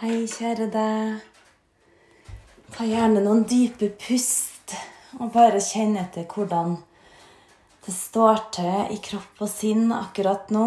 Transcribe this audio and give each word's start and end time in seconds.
Hei, 0.00 0.22
kjære 0.24 0.70
deg. 0.72 1.16
Ta 2.72 2.86
gjerne 2.88 3.20
noen 3.20 3.42
dype 3.44 3.90
pust, 4.00 4.72
og 5.18 5.28
bare 5.34 5.58
kjenn 5.60 5.92
etter 6.00 6.24
hvordan 6.24 6.78
det 7.84 7.92
står 7.92 8.40
til 8.56 8.94
i 8.94 8.96
kropp 9.04 9.42
og 9.44 9.50
sinn 9.52 9.92
akkurat 9.92 10.48
nå. 10.56 10.64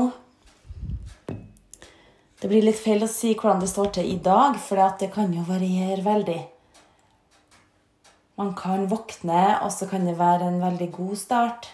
Det 1.26 2.52
blir 2.52 2.62
litt 2.62 2.78
feil 2.78 3.08
å 3.08 3.10
si 3.10 3.32
hvordan 3.32 3.64
det 3.64 3.72
står 3.72 3.90
til 3.98 4.12
i 4.12 4.20
dag, 4.22 4.60
for 4.62 4.78
det 5.02 5.10
kan 5.18 5.34
jo 5.34 5.48
variere 5.48 6.06
veldig. 6.06 6.38
Man 8.38 8.54
kan 8.62 8.86
våkne, 8.94 9.48
og 9.66 9.74
så 9.74 9.90
kan 9.90 10.06
det 10.06 10.14
være 10.22 10.52
en 10.52 10.62
veldig 10.62 10.92
god 11.00 11.18
start. 11.24 11.72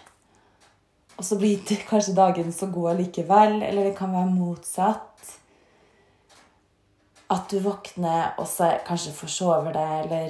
Og 1.19 1.27
så 1.27 1.35
blir 1.43 1.59
det 1.67 1.81
kanskje 1.91 2.15
dagen 2.23 2.55
så 2.55 2.71
god 2.71 2.93
allikevel, 2.93 3.59
eller 3.59 3.91
det 3.91 3.97
kan 3.99 4.15
være 4.15 4.31
motsatt. 4.31 5.38
At 7.29 7.45
du 7.51 7.59
våkner 7.61 8.33
og 8.41 8.47
så 8.49 8.71
kanskje 8.87 9.11
forsover 9.13 9.73
deg, 9.75 10.05
eller 10.05 10.29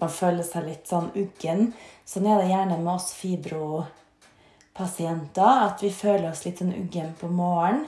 man 0.00 0.10
føler 0.14 0.42
seg 0.46 0.66
litt 0.68 0.86
sånn 0.88 1.10
uggen. 1.18 1.74
Sånn 2.06 2.26
er 2.30 2.36
det 2.40 2.52
gjerne 2.52 2.76
med 2.78 2.94
oss 2.94 3.12
fibropasienter, 3.18 5.54
at 5.66 5.82
vi 5.82 5.90
føler 5.92 6.30
oss 6.30 6.44
litt 6.46 6.58
sånn 6.62 6.78
uggen 6.78 7.10
på 7.18 7.26
morgenen. 7.28 7.86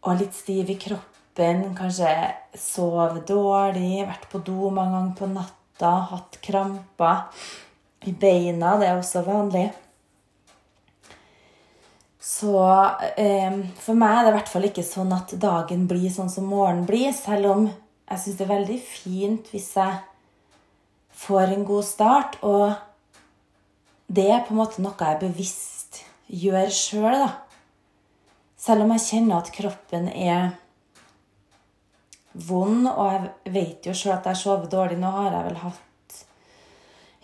Og 0.00 0.16
litt 0.20 0.34
stiv 0.36 0.70
i 0.72 0.76
kroppen, 0.80 1.74
kanskje 1.76 2.08
sove 2.56 3.20
dårlig, 3.28 4.06
vært 4.08 4.28
på 4.32 4.38
do 4.44 4.70
mange 4.72 4.96
ganger 4.96 5.16
på 5.18 5.26
natta, 5.34 5.90
hatt 6.12 6.32
kramper 6.44 7.16
i 8.08 8.10
beina. 8.12 8.78
Det 8.80 8.86
er 8.88 8.96
også 8.96 9.20
vanlig. 9.26 9.68
Så 12.20 12.52
eh, 13.16 13.54
for 13.80 13.96
meg 13.96 14.18
er 14.18 14.26
det 14.26 14.32
i 14.34 14.36
hvert 14.36 14.52
fall 14.52 14.68
ikke 14.68 14.84
sånn 14.84 15.12
at 15.16 15.32
dagen 15.40 15.86
blir 15.88 16.12
sånn 16.12 16.28
som 16.28 16.50
morgenen 16.52 16.84
blir, 16.88 17.14
selv 17.16 17.48
om 17.54 17.66
jeg 17.70 18.20
syns 18.20 18.36
det 18.36 18.44
er 18.44 18.50
veldig 18.50 18.78
fint 18.84 19.50
hvis 19.54 19.70
jeg 19.78 20.00
får 21.22 21.54
en 21.54 21.64
god 21.64 21.86
start. 21.88 22.36
Og 22.44 22.74
det 24.12 24.26
er 24.28 24.42
på 24.44 24.52
en 24.52 24.60
måte 24.60 24.84
noe 24.84 24.98
jeg 24.98 25.22
bevisst 25.22 26.02
gjør 26.28 26.68
sjøl, 26.74 27.24
da. 27.24 27.30
Selv 28.60 28.84
om 28.84 28.92
jeg 28.92 29.06
kjenner 29.06 29.40
at 29.40 29.52
kroppen 29.54 30.10
er 30.12 30.50
vond, 32.36 32.84
og 32.84 33.06
jeg 33.14 33.54
vet 33.54 33.88
jo 33.88 33.96
sjøl 33.96 34.18
at 34.18 34.28
jeg 34.28 34.42
sover 34.42 34.68
dårlig. 34.68 35.00
Nå 35.00 35.08
har 35.16 35.32
jeg 35.32 35.46
vel 35.48 35.58
hatt 35.64 36.20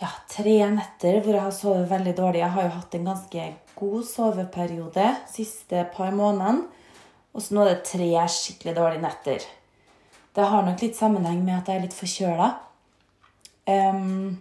ja, 0.01 0.09
tre 0.33 0.57
netter 0.73 1.21
hvor 1.21 1.37
jeg 1.37 1.45
har 1.45 1.55
sovet 1.55 1.93
veldig 1.93 2.17
dårlig. 2.17 2.41
Jeg 2.47 2.55
har 2.57 2.69
jo 2.71 2.75
hatt 2.79 2.97
en 2.97 3.09
ganske 3.13 3.47
god 3.77 4.07
soveperiode 4.09 5.11
siste 5.31 5.85
par 5.95 6.15
månedene. 6.17 6.67
Og 7.37 7.45
så 7.45 7.53
nå 7.53 7.65
er 7.67 7.75
det 7.75 7.89
tre 7.91 8.09
skikkelig 8.33 8.77
dårlige 8.79 9.05
netter. 9.05 9.47
Det 10.37 10.45
har 10.45 10.65
nok 10.65 10.81
litt 10.81 10.97
sammenheng 10.97 11.43
med 11.45 11.59
at 11.59 11.69
jeg 11.69 11.79
er 11.79 11.85
litt 11.85 11.97
forkjøla. 11.97 12.49
Um, 13.69 14.39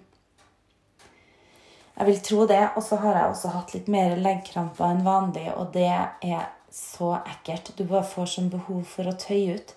jeg 1.95 2.07
vil 2.09 2.21
tro 2.23 2.45
det. 2.47 2.61
Og 2.75 2.83
så 2.83 2.99
har 3.03 3.19
jeg 3.19 3.31
også 3.31 3.51
hatt 3.55 3.73
litt 3.75 3.91
mer 3.91 4.15
leggkramper 4.19 4.87
enn 4.87 5.03
vanlig, 5.07 5.49
og 5.55 5.73
det 5.75 5.91
er 5.91 6.47
så 6.71 7.17
ekkelt. 7.19 7.73
Du 7.75 7.83
bare 7.83 8.07
får 8.07 8.31
sånn 8.37 8.51
behov 8.53 8.83
for 8.87 9.11
å 9.11 9.17
tøye 9.19 9.59
ut. 9.59 9.75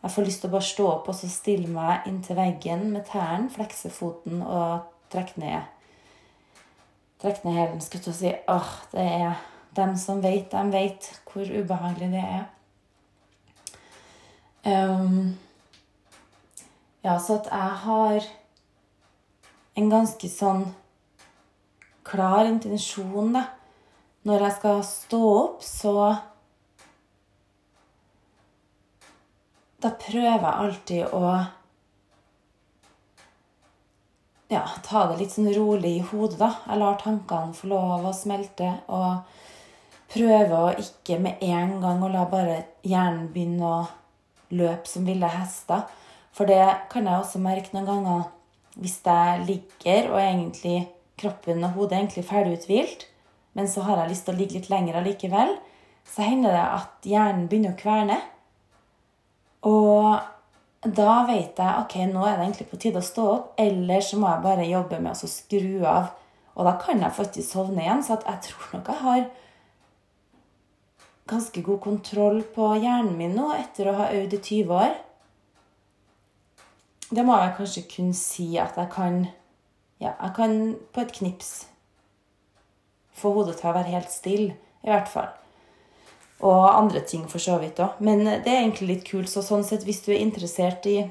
Jeg 0.00 0.14
får 0.14 0.26
lyst 0.26 0.42
til 0.42 0.50
å 0.50 0.54
bare 0.54 0.70
stå 0.70 0.86
opp 0.94 1.10
og 1.12 1.18
så 1.18 1.28
stille 1.28 1.68
meg 1.68 2.06
inntil 2.08 2.38
veggen 2.38 2.86
med 2.94 3.04
tærne, 3.10 3.50
flekse 3.52 3.90
foten 3.92 4.40
og 4.46 4.88
trekke 5.12 5.42
ned 5.42 5.79
trekke 7.20 7.46
ned 7.46 7.58
hælen, 7.58 7.82
og 8.10 8.16
si. 8.16 8.32
Åh, 8.48 8.72
det 8.92 9.04
er 9.04 9.44
dem 9.76 9.94
som 9.96 10.22
vet, 10.22 10.50
de 10.52 10.72
vet 10.72 11.10
hvor 11.30 11.46
ubehagelig 11.46 12.10
det 12.14 12.24
er. 12.24 12.48
Um, 14.64 15.38
ja, 17.04 17.18
så 17.18 17.38
at 17.38 17.48
jeg 17.48 17.76
har 17.84 18.26
en 19.80 19.90
ganske 19.90 20.28
sånn 20.28 20.66
klar 22.04 22.44
intensjon, 22.48 23.32
da. 23.36 23.46
Når 24.28 24.42
jeg 24.44 24.56
skal 24.58 24.82
stå 24.84 25.22
opp, 25.36 25.62
så 25.64 25.94
Da 29.80 29.88
prøver 29.96 30.26
jeg 30.26 30.44
alltid 30.44 31.12
å 31.16 31.28
ja, 34.50 34.64
ta 34.82 35.04
det 35.08 35.20
litt 35.20 35.34
sånn 35.34 35.50
rolig 35.54 35.92
i 36.00 36.06
hodet, 36.10 36.40
da. 36.40 36.50
Jeg 36.66 36.80
lar 36.82 36.98
tankene 36.98 37.54
få 37.54 37.70
lov 37.70 38.08
å 38.08 38.14
smelte. 38.16 38.72
Og 38.90 39.22
prøve 40.10 40.58
å 40.58 40.72
ikke 40.74 41.20
med 41.22 41.42
en 41.46 41.76
gang 41.82 42.02
å 42.02 42.10
la 42.10 42.26
bare 42.30 42.64
hjernen 42.82 43.28
begynne 43.30 43.68
å 43.68 43.80
løpe 44.50 44.90
som 44.90 45.06
ville 45.06 45.30
hester. 45.30 45.86
For 46.34 46.50
det 46.50 46.64
kan 46.90 47.06
jeg 47.06 47.22
også 47.22 47.42
merke 47.42 47.74
noen 47.74 47.88
ganger 47.88 48.28
hvis 48.80 49.00
jeg 49.04 49.46
ligger 49.46 50.10
og 50.12 50.20
egentlig 50.22 50.76
kroppen 51.20 51.64
og 51.66 51.74
hodet 51.76 51.96
er 51.96 52.02
egentlig 52.04 52.26
ferdig 52.26 52.58
uthvilt, 52.58 53.06
men 53.58 53.68
så 53.68 53.84
har 53.84 54.00
jeg 54.00 54.12
lyst 54.12 54.26
til 54.26 54.34
å 54.34 54.40
ligge 54.40 54.56
litt 54.56 54.70
lenger 54.72 55.00
allikevel, 55.00 55.56
så 56.06 56.26
hender 56.26 56.54
det 56.54 56.66
at 56.78 57.08
hjernen 57.10 57.48
begynner 57.50 57.74
å 57.74 57.80
kverne. 57.80 58.18
Da 60.80 61.26
vet 61.28 61.58
jeg 61.60 61.80
ok, 61.82 61.94
nå 62.08 62.22
er 62.24 62.38
det 62.38 62.44
egentlig 62.46 62.70
på 62.70 62.78
tide 62.80 63.02
å 63.02 63.04
stå 63.04 63.24
opp, 63.28 63.48
eller 63.60 64.00
så 64.00 64.16
må 64.16 64.30
jeg 64.30 64.44
bare 64.46 64.68
jobbe 64.68 65.00
med 65.04 65.12
å 65.12 65.28
skru 65.28 65.82
av. 65.84 66.14
Og 66.56 66.64
da 66.64 66.72
kan 66.80 67.02
jeg 67.04 67.16
faktisk 67.16 67.52
sovne 67.52 67.84
igjen. 67.84 68.00
Så 68.04 68.16
jeg 68.16 68.40
tror 68.46 68.70
nok 68.72 68.88
jeg 68.88 69.02
har 69.04 69.26
ganske 71.30 71.62
god 71.62 71.80
kontroll 71.84 72.40
på 72.54 72.72
hjernen 72.80 73.12
min 73.18 73.36
nå 73.36 73.50
etter 73.54 73.90
å 73.90 73.98
ha 74.00 74.08
øvd 74.16 74.38
i 74.38 74.40
20 74.48 74.72
år. 74.80 74.96
Det 77.10 77.26
må 77.26 77.36
jeg 77.36 77.54
kanskje 77.58 77.84
kunne 77.90 78.16
si 78.16 78.48
at 78.58 78.78
jeg 78.80 78.90
kan 78.94 79.26
Ja, 80.00 80.14
jeg 80.14 80.32
kan 80.32 80.54
på 80.94 81.02
et 81.02 81.12
knips 81.12 81.66
få 83.12 83.34
hodet 83.36 83.58
til 83.58 83.68
å 83.68 83.74
være 83.76 83.92
helt 83.92 84.08
stille, 84.08 84.54
i 84.80 84.88
hvert 84.88 85.10
fall. 85.12 85.28
Og 86.40 86.62
andre 86.72 87.02
ting 87.04 87.26
for 87.28 87.42
så 87.42 87.58
vidt 87.60 87.82
òg. 87.84 87.98
Men 88.00 88.24
det 88.24 88.48
er 88.48 88.62
egentlig 88.62 88.88
litt 88.88 89.06
kult. 89.10 89.28
Så 89.28 89.42
sånn 89.44 89.64
sett, 89.66 89.84
hvis 89.84 90.00
du 90.06 90.12
er 90.14 90.22
interessert 90.22 90.86
i 90.88 91.02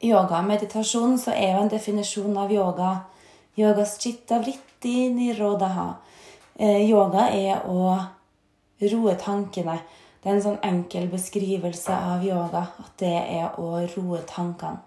yoga 0.00 0.38
og 0.38 0.48
meditasjon, 0.48 1.18
så 1.20 1.34
er 1.34 1.52
jo 1.52 1.62
en 1.66 1.72
definisjon 1.72 2.36
av 2.40 2.52
yoga 2.54 2.92
yogas 3.58 3.98
chitta 3.98 4.44
nirodaha. 4.82 5.94
Eh, 6.54 6.90
yoga 6.90 7.28
er 7.30 7.66
å 7.66 7.98
roe 8.80 9.14
tankene. 9.14 9.78
Det 10.22 10.30
er 10.30 10.36
en 10.36 10.42
sånn 10.42 10.60
enkel 10.62 11.08
beskrivelse 11.10 11.94
av 11.94 12.24
yoga 12.26 12.68
at 12.78 12.92
det 12.98 13.14
er 13.14 13.58
å 13.58 13.82
roe 13.96 14.22
tankene. 14.26 14.78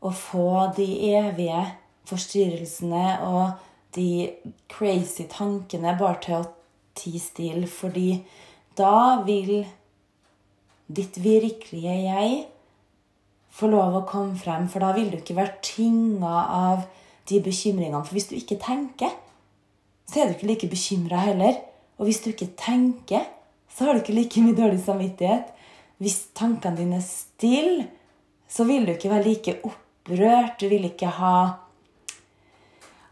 Å 0.00 0.10
få 0.12 0.72
de 0.76 0.86
evige 1.16 1.64
forstyrrelsene 2.06 3.18
og 3.26 3.64
de 3.96 4.28
crazy 4.68 5.26
tankene 5.28 5.96
bare 5.98 6.20
til 6.22 6.36
å 6.36 6.46
ti 6.98 7.14
stille, 7.22 7.66
fordi 7.70 8.20
da 8.78 9.22
vil 9.26 9.62
ditt 10.88 11.18
virkelige 11.20 11.94
jeg 12.06 12.38
få 13.58 13.68
lov 13.70 13.96
å 13.98 14.06
komme 14.08 14.38
frem, 14.38 14.68
for 14.70 14.84
da 14.84 14.92
vil 14.96 15.10
du 15.12 15.18
ikke 15.18 15.36
være 15.38 15.58
tynga 15.64 16.34
av 16.58 16.84
de 17.28 17.40
bekymringene. 17.44 18.04
For 18.06 18.16
hvis 18.16 18.30
du 18.30 18.36
ikke 18.38 18.60
tenker, 18.62 19.12
så 20.08 20.22
er 20.22 20.28
du 20.28 20.36
ikke 20.36 20.50
like 20.52 20.70
bekymra 20.70 21.20
heller. 21.26 21.58
Og 21.98 22.08
hvis 22.08 22.22
du 22.24 22.30
ikke 22.30 22.52
tenker, 22.58 23.26
så 23.68 23.86
har 23.86 23.94
du 23.94 24.02
ikke 24.02 24.16
like 24.16 24.42
mye 24.42 24.56
dårlig 24.56 24.80
samvittighet. 24.84 25.50
Hvis 25.98 26.20
tankene 26.38 26.78
dine 26.78 27.00
er 27.00 27.04
stille, 27.04 27.88
så 28.48 28.64
vil 28.68 28.86
du 28.86 28.94
ikke 28.94 29.10
være 29.12 29.26
like 29.26 29.56
opprørt. 29.66 30.60
Du 30.60 30.70
vil 30.70 30.86
ikke 30.88 31.10
ha 31.18 31.34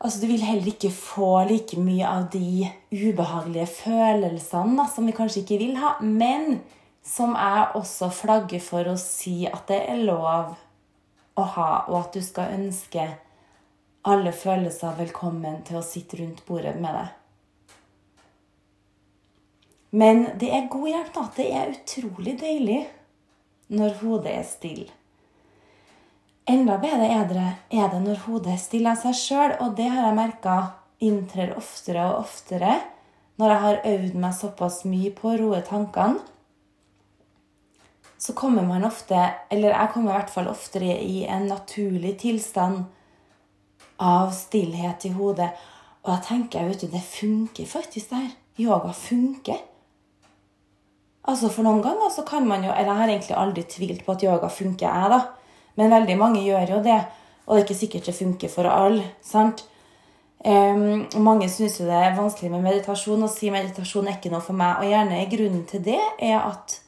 Altså, 0.07 0.21
du 0.23 0.29
vil 0.31 0.43
heller 0.47 0.69
ikke 0.71 0.93
få 0.95 1.29
like 1.49 1.81
mye 1.83 2.07
av 2.07 2.29
de 2.31 2.69
ubehagelige 2.95 3.67
følelsene 3.67 4.77
da, 4.79 4.85
som 4.87 5.09
vi 5.09 5.15
kanskje 5.17 5.41
ikke 5.41 5.57
vil 5.59 5.73
ha, 5.83 5.97
men 5.99 6.61
som 7.03 7.33
jeg 7.35 7.65
også 7.75 8.13
flagger 8.15 8.63
for 8.63 8.87
å 8.87 8.95
si 9.03 9.49
at 9.51 9.65
det 9.67 9.81
er 9.91 10.05
lov 10.07 10.53
å 11.35 11.47
ha, 11.57 11.71
og 11.89 11.97
at 12.05 12.15
du 12.15 12.23
skal 12.23 12.55
ønske 12.55 13.09
alle 14.07 14.31
følelser 14.31 14.95
velkommen 15.01 15.65
til 15.67 15.81
å 15.81 15.83
sitte 15.83 16.21
rundt 16.21 16.45
bordet 16.47 16.77
med 16.79 16.95
deg. 17.01 17.11
Men 19.91 20.25
det 20.39 20.53
er 20.55 20.71
god 20.71 20.87
hjelp, 20.93 21.11
da. 21.19 21.27
Det 21.35 21.49
er 21.51 21.75
utrolig 21.75 22.37
deilig 22.47 22.79
når 23.75 23.99
hodet 24.05 24.39
er 24.39 24.47
stille. 24.47 24.96
Enda 26.47 26.77
bedre 26.79 27.09
er 27.11 27.25
det, 27.27 27.47
er 27.75 27.89
det 27.91 28.01
når 28.05 28.21
hodet 28.29 28.55
stiller 28.63 28.95
seg 28.99 29.17
sjøl, 29.19 29.57
og 29.65 29.75
det 29.79 29.89
har 29.91 30.07
jeg 30.07 30.19
merka 30.19 30.57
inntrer 31.03 31.57
oftere 31.59 32.05
og 32.07 32.21
oftere 32.23 32.77
når 33.37 33.53
jeg 33.53 33.63
har 33.65 33.81
øvd 33.91 34.15
meg 34.23 34.35
såpass 34.37 34.85
mye 34.89 35.11
på 35.13 35.33
å 35.33 35.39
roe 35.41 35.59
tankene. 35.67 36.23
Så 38.17 38.33
kommer 38.33 38.65
man 38.65 38.87
ofte, 38.89 39.19
eller 39.53 39.75
jeg 39.75 39.91
kommer 39.93 40.15
i 40.15 40.17
hvert 40.17 40.33
fall 40.33 40.49
oftere 40.49 40.95
i 41.05 41.27
en 41.29 41.45
naturlig 41.51 42.15
tilstand 42.23 42.87
av 44.01 44.33
stillhet 44.33 45.05
i 45.05 45.13
hodet. 45.13 45.51
Og 46.07 46.15
da 46.15 46.17
tenker 46.25 46.63
jeg, 46.63 46.71
vet 46.71 46.85
du, 46.87 46.89
det 46.95 47.05
funker 47.05 47.69
faktisk, 47.69 48.09
det 48.15 48.23
her. 48.23 48.33
Yoga 48.57 48.95
funker. 48.97 49.61
Altså 51.29 51.51
For 51.53 51.67
noen 51.67 51.83
ganger 51.85 52.09
så 52.15 52.23
kan 52.25 52.47
man 52.47 52.63
jo 52.63 52.71
Eller 52.71 52.93
jeg 52.93 53.01
har 53.01 53.11
egentlig 53.11 53.35
aldri 53.37 53.63
tvilt 53.67 54.05
på 54.07 54.15
at 54.15 54.23
yoga 54.25 54.49
funker, 54.49 54.87
jeg, 54.87 55.11
da. 55.13 55.46
Men 55.77 55.93
veldig 55.93 56.17
mange 56.19 56.45
gjør 56.45 56.77
jo 56.77 56.83
det. 56.85 57.01
Og 57.47 57.55
det 57.55 57.61
er 57.61 57.67
ikke 57.67 57.79
sikkert 57.79 58.09
det 58.11 58.17
funker 58.17 58.53
for 58.53 58.69
alle. 58.71 59.05
sant? 59.23 59.65
Um, 60.47 61.07
mange 61.25 61.49
syns 61.51 61.81
jo 61.81 61.87
det 61.89 61.97
er 61.97 62.15
vanskelig 62.15 62.53
med 62.53 62.63
meditasjon 62.63 63.25
og 63.25 63.31
sier 63.33 63.55
meditasjon 63.55 64.07
er 64.07 64.19
ikke 64.19 64.31
noe 64.31 64.45
for 64.45 64.59
meg. 64.59 64.83
Og 64.83 64.91
gjerne 64.91 65.23
grunnen 65.33 65.65
til 65.71 65.83
det 65.87 66.01
er 66.23 66.39
at 66.39 66.79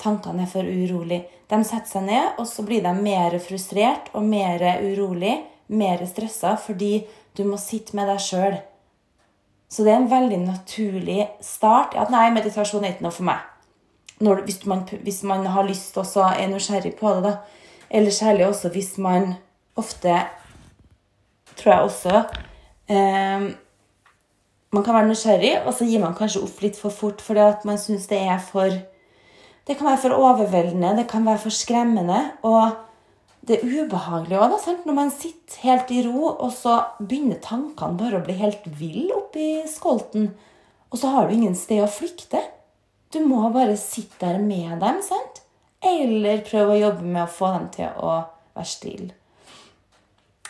tankene 0.00 0.46
er 0.46 0.50
for 0.50 0.64
urolig. 0.64 1.24
De 1.50 1.58
setter 1.64 1.90
seg 1.90 2.06
ned, 2.06 2.34
og 2.38 2.46
så 2.48 2.64
blir 2.66 2.84
de 2.84 2.94
mer 2.94 3.36
frustrert 3.42 4.10
og 4.16 4.26
mer 4.28 4.62
urolig, 4.84 5.34
mer 5.68 6.04
stressa, 6.08 6.54
fordi 6.60 7.02
du 7.36 7.44
må 7.48 7.58
sitte 7.60 7.96
med 7.96 8.08
deg 8.10 8.22
sjøl. 8.22 8.58
Så 9.68 9.84
det 9.84 9.92
er 9.92 10.00
en 10.00 10.10
veldig 10.10 10.40
naturlig 10.46 11.26
start. 11.44 11.96
At 11.98 12.12
nei, 12.12 12.28
meditasjon 12.32 12.84
er 12.84 12.94
ikke 12.94 13.04
noe 13.04 13.16
for 13.16 13.28
meg. 13.28 13.42
Når, 14.20 14.42
hvis, 14.48 14.66
man, 14.66 14.82
hvis, 15.02 15.22
man, 15.22 15.46
har 15.46 15.66
lyst 15.66 15.96
og 16.00 16.06
er 16.16 16.48
nysgjerrig 16.50 16.96
på 16.98 17.14
det, 17.14 17.22
da. 17.22 17.36
Eller 17.90 18.10
særlig 18.10 18.46
også 18.46 18.68
hvis 18.68 18.98
man 18.98 19.34
ofte 19.76 20.12
Tror 21.56 21.72
jeg 21.72 21.80
også 21.80 22.22
eh, 22.90 23.46
Man 24.72 24.84
kan 24.84 24.94
være 24.94 25.08
nysgjerrig, 25.08 25.62
og 25.64 25.72
så 25.74 25.86
gir 25.88 26.02
man 26.02 26.14
kanskje 26.18 26.42
opp 26.44 26.60
litt 26.60 26.76
for 26.76 26.92
fort 26.92 27.22
fordi 27.24 27.40
at 27.40 27.64
man 27.64 27.78
syns 27.80 28.06
det 28.10 28.18
er 28.20 28.36
for 28.38 28.68
Det 29.66 29.76
kan 29.76 29.86
være 29.86 30.02
for 30.02 30.18
overveldende, 30.18 30.96
det 30.96 31.08
kan 31.08 31.24
være 31.26 31.38
for 31.38 31.50
skremmende. 31.50 32.20
og 32.42 32.70
det 33.48 33.62
er 33.62 33.84
ubehagelig 33.84 34.36
òg, 34.36 34.54
når 34.84 34.94
man 34.94 35.10
sitter 35.10 35.62
helt 35.62 35.90
i 35.90 36.02
ro, 36.04 36.34
og 36.36 36.50
så 36.52 36.82
begynner 37.00 37.38
tankene 37.40 37.96
bare 37.96 38.18
å 38.18 38.24
bli 38.26 38.34
helt 38.36 38.66
ville 38.76 39.14
oppi 39.16 39.62
skolten. 39.70 40.34
Og 40.92 41.00
så 41.00 41.12
har 41.14 41.28
du 41.28 41.36
ingen 41.36 41.56
sted 41.56 41.80
å 41.80 41.88
flykte. 41.88 42.42
Du 43.12 43.20
må 43.24 43.46
bare 43.54 43.76
sitte 43.80 44.26
der 44.26 44.40
med 44.42 44.80
dem, 44.82 45.00
sant? 45.04 45.42
Eller 45.84 46.42
prøve 46.44 46.74
å 46.74 46.82
jobbe 46.82 47.06
med 47.06 47.22
å 47.24 47.30
få 47.30 47.52
dem 47.54 47.68
til 47.72 48.02
å 48.02 48.12
være 48.56 48.68
stille. 48.68 49.14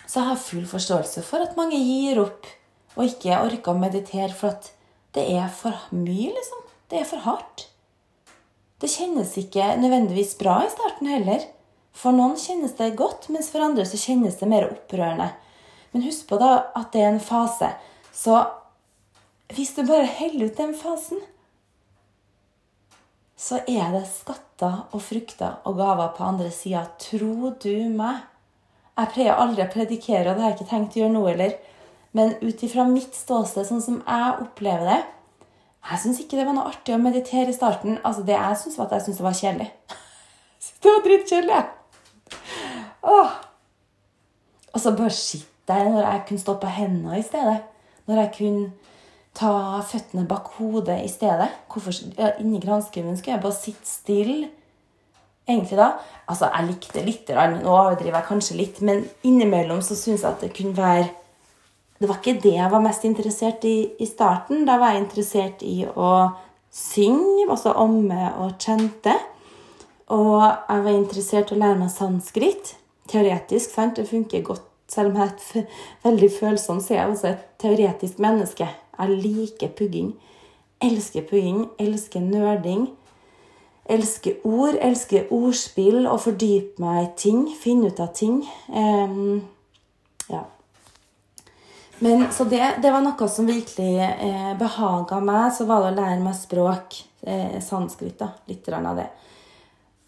Så 0.09 0.23
jeg 0.23 0.31
har 0.31 0.41
full 0.41 0.65
forståelse 0.67 1.23
for 1.27 1.45
at 1.45 1.59
mange 1.59 1.79
gir 1.79 2.19
opp 2.23 2.49
og 2.97 3.05
ikke 3.05 3.43
orker 3.45 3.75
å 3.75 3.79
meditere 3.79 4.33
for 4.35 4.57
at 4.57 4.71
det 5.15 5.27
er 5.37 5.51
for 5.53 5.77
mye, 5.93 6.33
liksom. 6.33 6.65
Det 6.89 7.03
er 7.03 7.09
for 7.09 7.23
hardt. 7.27 7.69
Det 8.81 8.91
kjennes 8.91 9.35
ikke 9.39 9.75
nødvendigvis 9.79 10.37
bra 10.41 10.63
i 10.65 10.73
starten 10.73 11.11
heller. 11.11 11.45
For 11.93 12.15
noen 12.15 12.39
kjennes 12.41 12.77
det 12.79 12.95
godt, 12.99 13.29
mens 13.35 13.51
for 13.53 13.65
andre 13.65 13.85
så 13.89 13.99
kjennes 14.01 14.39
det 14.41 14.49
mer 14.51 14.69
opprørende. 14.71 15.33
Men 15.93 16.05
husk 16.07 16.29
på 16.31 16.39
da 16.41 16.53
at 16.79 16.93
det 16.95 17.03
er 17.03 17.13
en 17.13 17.23
fase. 17.23 17.73
Så 18.15 18.39
hvis 19.55 19.75
du 19.77 19.83
bare 19.85 20.09
holder 20.19 20.49
ut 20.49 20.61
den 20.61 20.75
fasen, 20.79 21.21
så 23.39 23.61
er 23.71 23.93
det 23.95 24.03
skatter 24.11 24.81
og 24.91 25.03
frukter 25.03 25.61
og 25.69 25.79
gaver 25.79 26.11
på 26.17 26.27
andre 26.27 26.51
sida. 26.51 26.83
Tro 26.99 27.53
du 27.63 27.75
meg? 27.95 28.25
Jeg 28.99 29.13
pleier 29.15 29.39
aldri 29.39 29.63
å 29.63 29.71
predikere, 29.71 30.27
og 30.27 30.35
det 30.35 30.43
har 30.43 30.51
jeg 30.51 30.59
ikke 30.59 30.73
tenkt 30.73 30.97
å 30.97 31.03
gjøre 31.05 31.15
nå 31.15 31.23
heller. 31.29 31.55
Men 32.19 32.35
ut 32.43 32.65
ifra 32.67 32.87
mitt 32.89 33.15
ståsted, 33.15 33.69
sånn 33.69 33.85
som 33.85 34.01
jeg 34.01 34.43
opplever 34.43 34.89
det 34.89 34.99
Jeg 35.89 36.01
syns 36.03 36.19
ikke 36.23 36.39
det 36.39 36.47
var 36.49 36.57
noe 36.57 36.71
artig 36.73 36.97
å 36.97 36.99
meditere 37.01 37.53
i 37.53 37.55
starten. 37.55 38.01
Altså 38.03 38.25
Det 38.27 38.35
jeg 38.35 38.59
syns, 38.61 38.79
var 38.79 38.89
at 38.89 38.97
jeg 38.97 39.05
syntes 39.07 39.21
det 39.21 39.29
var 39.29 39.39
kjedelig. 39.39 39.69
Det 40.83 40.91
var 40.91 41.05
drittkjedelig. 41.05 41.61
Åh. 43.15 43.37
Og 44.75 44.83
så 44.83 44.93
bare 44.99 45.15
sitte 45.15 45.55
der 45.71 45.89
når 45.93 46.03
jeg 46.03 46.25
kunne 46.29 46.43
stå 46.43 46.55
på 46.59 46.73
hendene 46.75 47.19
i 47.19 47.25
stedet. 47.25 47.61
Når 48.11 48.21
jeg 48.23 48.33
kunne 48.37 48.73
ta 49.37 49.81
føttene 49.87 50.27
bak 50.29 50.49
hodet 50.57 51.01
i 51.05 51.11
stedet. 51.11 51.49
Hvorfor, 51.71 51.95
ja, 52.19 52.33
inni 52.41 52.61
granskauen 52.63 53.17
skulle 53.17 53.37
jeg 53.37 53.45
bare 53.45 53.59
sitte 53.59 53.89
stille. 53.89 54.49
Egentlig 55.49 55.79
da, 55.79 55.93
altså 56.29 56.51
Jeg 56.53 56.67
likte 56.69 57.03
litt, 57.07 57.31
nå 57.33 57.71
overdriver 57.73 58.19
jeg 58.19 58.29
kanskje 58.29 58.57
litt, 58.59 58.81
men 58.85 59.07
innimellom 59.25 59.81
så 59.81 59.97
syns 59.97 60.21
jeg 60.21 60.29
at 60.29 60.43
det 60.45 60.51
kunne 60.53 60.77
være 60.77 61.07
Det 61.99 62.09
var 62.09 62.19
ikke 62.21 62.41
det 62.43 62.53
jeg 62.53 62.71
var 62.71 62.83
mest 62.85 63.05
interessert 63.09 63.65
i 63.65 63.89
i 63.99 64.07
starten. 64.07 64.67
Da 64.69 64.77
var 64.79 64.93
jeg 64.93 65.07
interessert 65.07 65.65
i 65.67 65.87
å 65.89 66.11
synge, 66.71 67.49
altså 67.51 67.73
omme 67.81 68.29
og 68.39 68.59
kjente. 68.61 69.17
Og 70.15 70.37
jeg 70.45 70.85
var 70.85 70.93
interessert 70.95 71.51
i 71.51 71.57
å 71.57 71.59
lære 71.59 71.81
meg 71.81 71.91
sanskrit 71.91 72.77
teoretisk. 73.11 73.73
sant? 73.73 73.97
Det 73.97 74.09
funker 74.09 74.45
godt. 74.47 74.63
Selv 74.89 75.11
om 75.11 75.17
jeg 75.17 75.27
er 75.27 75.33
et 75.33 75.67
veldig 76.05 76.31
følsom, 76.39 76.81
så 76.81 76.95
er 76.95 77.01
jeg 77.01 77.11
også 77.11 77.33
et 77.33 77.43
teoretisk 77.61 78.23
menneske. 78.23 78.69
Jeg 78.99 79.21
liker 79.23 79.75
pugging. 79.79 80.13
Elsker 80.83 81.27
pugging. 81.29 81.69
Elsker 81.79 82.21
nerding. 82.21 82.89
Elsker 83.89 84.41
ord. 84.45 84.79
Elsker 84.83 85.31
ordspill 85.35 86.05
og 86.07 86.21
fordype 86.27 86.83
meg 86.83 87.05
i 87.05 87.11
ting. 87.25 87.45
Finne 87.59 87.93
ut 87.93 88.03
av 88.03 88.13
ting. 88.17 88.43
Um, 88.69 89.41
ja. 90.29 90.45
Men, 91.99 92.29
så 92.33 92.45
det, 92.45 92.63
det, 92.83 92.91
var 92.95 93.03
noe 93.03 93.29
som 93.31 93.49
virkelig 93.49 93.95
eh, 94.03 94.53
behaga 94.59 95.23
meg. 95.23 95.55
Så 95.55 95.67
var 95.67 95.87
det 95.87 95.95
å 95.95 95.99
lære 96.03 96.21
meg 96.23 96.37
språk. 96.39 97.01
Eh, 97.23 97.59
sanskrit, 97.65 98.19
da. 98.21 98.33
Litt 98.51 98.69
av 98.71 98.99
det. 98.99 99.09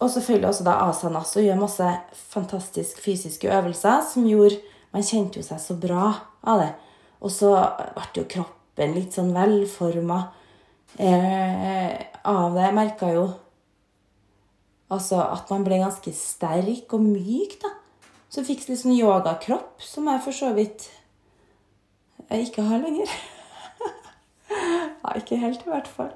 Og 0.00 0.08
selvfølgelig 0.10 0.48
også 0.48 0.64
da 0.64 0.76
asanas 0.86 1.34
og 1.36 1.44
gjør 1.44 1.58
masse 1.60 1.88
fantastisk 2.31 3.02
fysiske 3.04 3.50
øvelser 3.52 4.00
som 4.12 4.28
gjorde 4.28 4.62
Man 4.90 5.04
kjente 5.06 5.38
jo 5.38 5.46
seg 5.46 5.60
så 5.62 5.76
bra 5.78 6.08
av 6.50 6.62
det. 6.64 6.70
Og 7.22 7.31
så 7.31 7.52
ble 7.94 8.08
jo 8.16 8.25
kroppen 8.26 8.59
litt 8.88 9.17
sånn 9.17 9.32
velforma 9.37 10.21
eh, 10.97 11.94
av 12.25 12.56
det. 12.56 12.65
Jeg 12.67 12.77
merka 12.77 13.11
jo 13.15 13.27
altså 14.91 15.21
at 15.23 15.50
man 15.53 15.65
ble 15.67 15.81
ganske 15.82 16.12
sterk 16.17 16.94
og 16.97 17.05
myk, 17.05 17.59
da. 17.62 17.75
Så 18.31 18.44
fikk 18.47 18.69
litt 18.69 18.81
sånn 18.81 18.94
yogakropp, 18.94 19.82
som 19.82 20.06
jeg 20.11 20.23
for 20.25 20.37
så 20.37 20.53
vidt 20.55 20.87
jeg 22.31 22.47
ikke 22.47 22.62
har 22.69 22.82
lenger. 22.82 23.11
ja, 25.03 25.17
ikke 25.19 25.41
helt, 25.41 25.65
i 25.67 25.73
hvert 25.73 25.91
fall. 25.91 26.12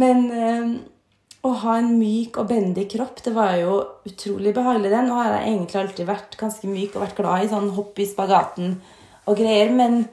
Men 0.00 0.24
eh, 0.32 0.72
å 1.42 1.52
ha 1.64 1.76
en 1.80 1.96
myk 1.98 2.38
og 2.40 2.48
bendig 2.52 2.86
kropp, 2.94 3.20
det 3.24 3.34
var 3.36 3.56
jo 3.58 3.80
utrolig 4.08 4.54
behagelig. 4.56 4.92
det. 4.92 5.02
Nå 5.08 5.18
har 5.18 5.34
jeg 5.34 5.52
egentlig 5.52 5.80
alltid 5.80 6.08
vært 6.08 6.36
ganske 6.40 6.70
myk 6.70 6.96
og 6.96 7.04
vært 7.04 7.18
glad 7.18 7.44
i 7.44 7.50
sånn 7.50 7.72
hopp 7.76 7.98
i 7.98 8.08
spagaten 8.08 8.76
og 9.26 9.38
greier. 9.38 9.72
Men, 9.74 10.04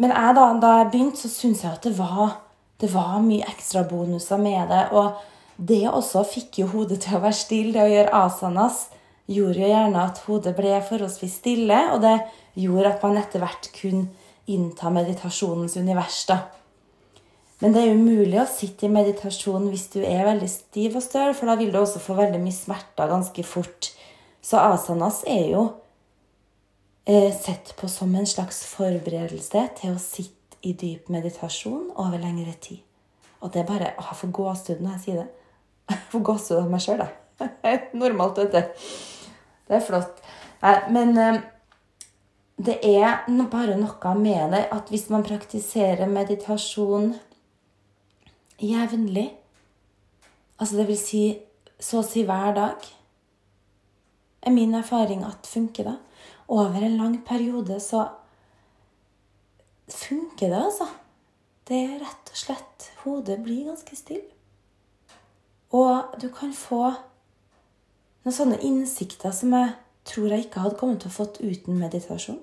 men 0.00 0.14
jeg 0.14 0.36
da, 0.38 0.46
da 0.62 0.72
jeg 0.80 0.90
begynte, 0.92 1.20
så 1.20 1.30
syntes 1.32 1.64
jeg 1.64 1.76
at 1.76 1.84
det 1.84 1.94
var, 1.98 2.38
det 2.80 2.90
var 2.94 3.20
mye 3.24 3.46
ekstrabonuser 3.50 4.40
med 4.40 4.72
det. 4.72 4.86
Og 4.96 5.18
det 5.56 5.84
også 5.90 6.24
fikk 6.26 6.62
jo 6.62 6.70
hodet 6.72 7.02
til 7.04 7.18
å 7.18 7.22
være 7.26 7.38
stille. 7.38 7.74
Det 7.76 7.84
å 7.84 7.92
gjøre 7.92 8.24
asanas 8.24 8.86
gjorde 9.30 9.62
jo 9.62 9.68
gjerne 9.70 10.06
at 10.08 10.22
hodet 10.26 10.54
ble 10.56 10.80
forholdsvis 10.88 11.38
stille, 11.42 11.78
og 11.94 12.02
det 12.04 12.16
gjorde 12.58 12.94
at 12.94 13.04
man 13.06 13.20
etter 13.20 13.42
hvert 13.42 13.70
kunne 13.76 14.08
innta 14.50 14.90
meditasjonens 14.90 15.76
univers. 15.78 16.24
da. 16.26 16.40
Men 17.62 17.76
det 17.76 17.84
er 17.84 17.94
umulig 17.94 18.40
å 18.42 18.48
sitte 18.50 18.88
i 18.88 18.92
meditasjon 18.92 19.68
hvis 19.70 19.86
du 19.92 20.00
er 20.02 20.24
veldig 20.26 20.48
stiv 20.50 20.96
og 20.98 21.04
støl, 21.04 21.30
for 21.30 21.46
da 21.46 21.54
vil 21.60 21.70
du 21.70 21.78
også 21.78 22.02
få 22.02 22.16
veldig 22.18 22.40
mye 22.42 22.56
smerter 22.56 23.12
ganske 23.12 23.44
fort. 23.46 23.92
Så 24.42 24.58
asanas 24.58 25.20
er 25.30 25.52
jo 25.52 25.68
sett 27.34 27.74
på 27.76 27.88
som 27.88 28.14
en 28.14 28.26
slags 28.26 28.62
forberedelse 28.70 29.64
til 29.80 29.94
å 29.94 30.00
sitte 30.02 30.60
i 30.62 30.74
dyp 30.78 31.08
meditasjon 31.10 31.90
over 31.98 32.20
lengre 32.22 32.54
tid. 32.62 32.82
Og 33.42 33.50
det 33.50 33.62
er 33.62 33.70
bare 33.70 33.94
å 33.98 34.14
få 34.14 34.30
gåsehud 34.30 34.82
når 34.82 34.92
jeg 34.92 35.04
sier 35.06 35.22
det. 35.24 35.30
Jeg 35.90 36.04
får 36.12 36.22
gåsehud 36.28 36.60
av 36.60 36.70
meg 36.70 36.84
sjøl, 36.84 37.02
jeg. 37.02 37.80
Normalt, 38.00 38.38
vet 38.38 38.52
du. 38.54 38.92
Det 39.66 39.76
er 39.76 39.82
flott. 39.82 40.20
Nei, 40.62 40.76
men 40.94 41.18
eh, 41.18 41.40
det 42.62 42.78
er 42.86 43.26
bare 43.50 43.74
noe 43.80 44.14
med 44.14 44.54
det 44.54 44.62
at 44.70 44.92
hvis 44.92 45.08
man 45.10 45.26
praktiserer 45.26 46.06
meditasjon 46.06 47.16
jevnlig. 48.62 49.32
Altså 50.60 50.78
det 50.78 50.86
vil 50.92 51.00
si 51.00 51.24
så 51.82 52.00
å 52.00 52.06
si 52.06 52.22
hver 52.28 52.54
dag. 52.54 52.86
Er 54.42 54.54
min 54.54 54.74
erfaring 54.78 55.24
at 55.26 55.50
funker 55.50 55.90
det. 55.90 55.96
Over 56.52 56.84
en 56.84 56.98
lang 57.00 57.16
periode 57.24 57.78
så 57.80 58.04
funker 59.88 60.52
det, 60.52 60.58
altså. 60.58 60.88
Det 61.68 61.78
er 61.78 62.00
rett 62.02 62.32
og 62.32 62.38
slett 62.38 62.88
Hodet 63.02 63.38
blir 63.44 63.70
ganske 63.70 63.96
stille. 63.96 64.28
Og 65.72 66.18
du 66.20 66.28
kan 66.34 66.52
få 66.52 66.82
noen 68.22 68.34
sånne 68.36 68.60
innsikter 68.66 69.32
som 69.34 69.54
jeg 69.56 69.72
tror 70.06 70.32
jeg 70.34 70.46
ikke 70.46 70.62
hadde 70.64 70.78
kommet 70.78 71.00
til 71.02 71.10
å 71.10 71.16
fått 71.16 71.40
uten 71.40 71.78
meditasjon. 71.80 72.40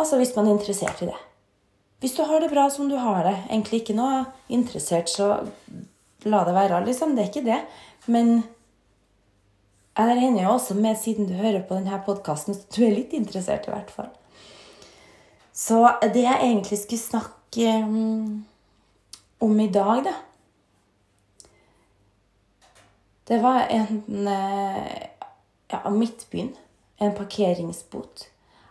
Altså 0.00 0.18
hvis 0.18 0.32
man 0.36 0.48
er 0.48 0.56
interessert 0.56 1.02
i 1.04 1.10
det. 1.10 1.18
Hvis 2.00 2.16
du 2.16 2.22
har 2.24 2.40
det 2.40 2.50
bra 2.50 2.66
som 2.72 2.88
du 2.88 2.96
har 2.96 3.22
det, 3.26 3.36
egentlig 3.50 3.82
ikke 3.82 3.96
noe 3.98 4.24
interessert, 4.48 5.12
så 5.12 5.42
la 6.24 6.40
det 6.46 6.54
være, 6.56 6.80
liksom. 6.86 7.12
Det 7.14 7.22
er 7.22 7.28
ikke 7.28 7.46
det. 7.46 7.58
Men 8.08 8.40
jeg 9.98 10.16
regner 10.16 10.44
jo 10.44 10.54
også 10.54 10.74
med, 10.78 10.96
siden 10.96 11.28
du 11.28 11.34
hører 11.34 11.62
på 11.66 11.76
denne 11.76 11.98
podkasten, 12.06 12.54
at 12.54 12.76
du 12.76 12.84
er 12.86 12.94
litt 12.94 13.12
interessert, 13.16 13.66
i 13.66 13.74
hvert 13.74 13.90
fall. 13.92 14.10
Så 15.52 15.82
det 16.14 16.22
jeg 16.22 16.40
egentlig 16.46 16.78
skulle 16.80 17.02
snakke 17.02 17.72
um, 17.84 18.44
om 19.44 19.60
i 19.60 19.68
dag, 19.72 20.04
da, 20.06 20.14
Det 23.30 23.38
var 23.38 23.60
en 23.70 24.26
eh, 24.26 25.02
ja, 25.68 25.90
Midtbyen. 25.90 26.56
En 26.96 27.14
parkeringsbot. 27.14 28.24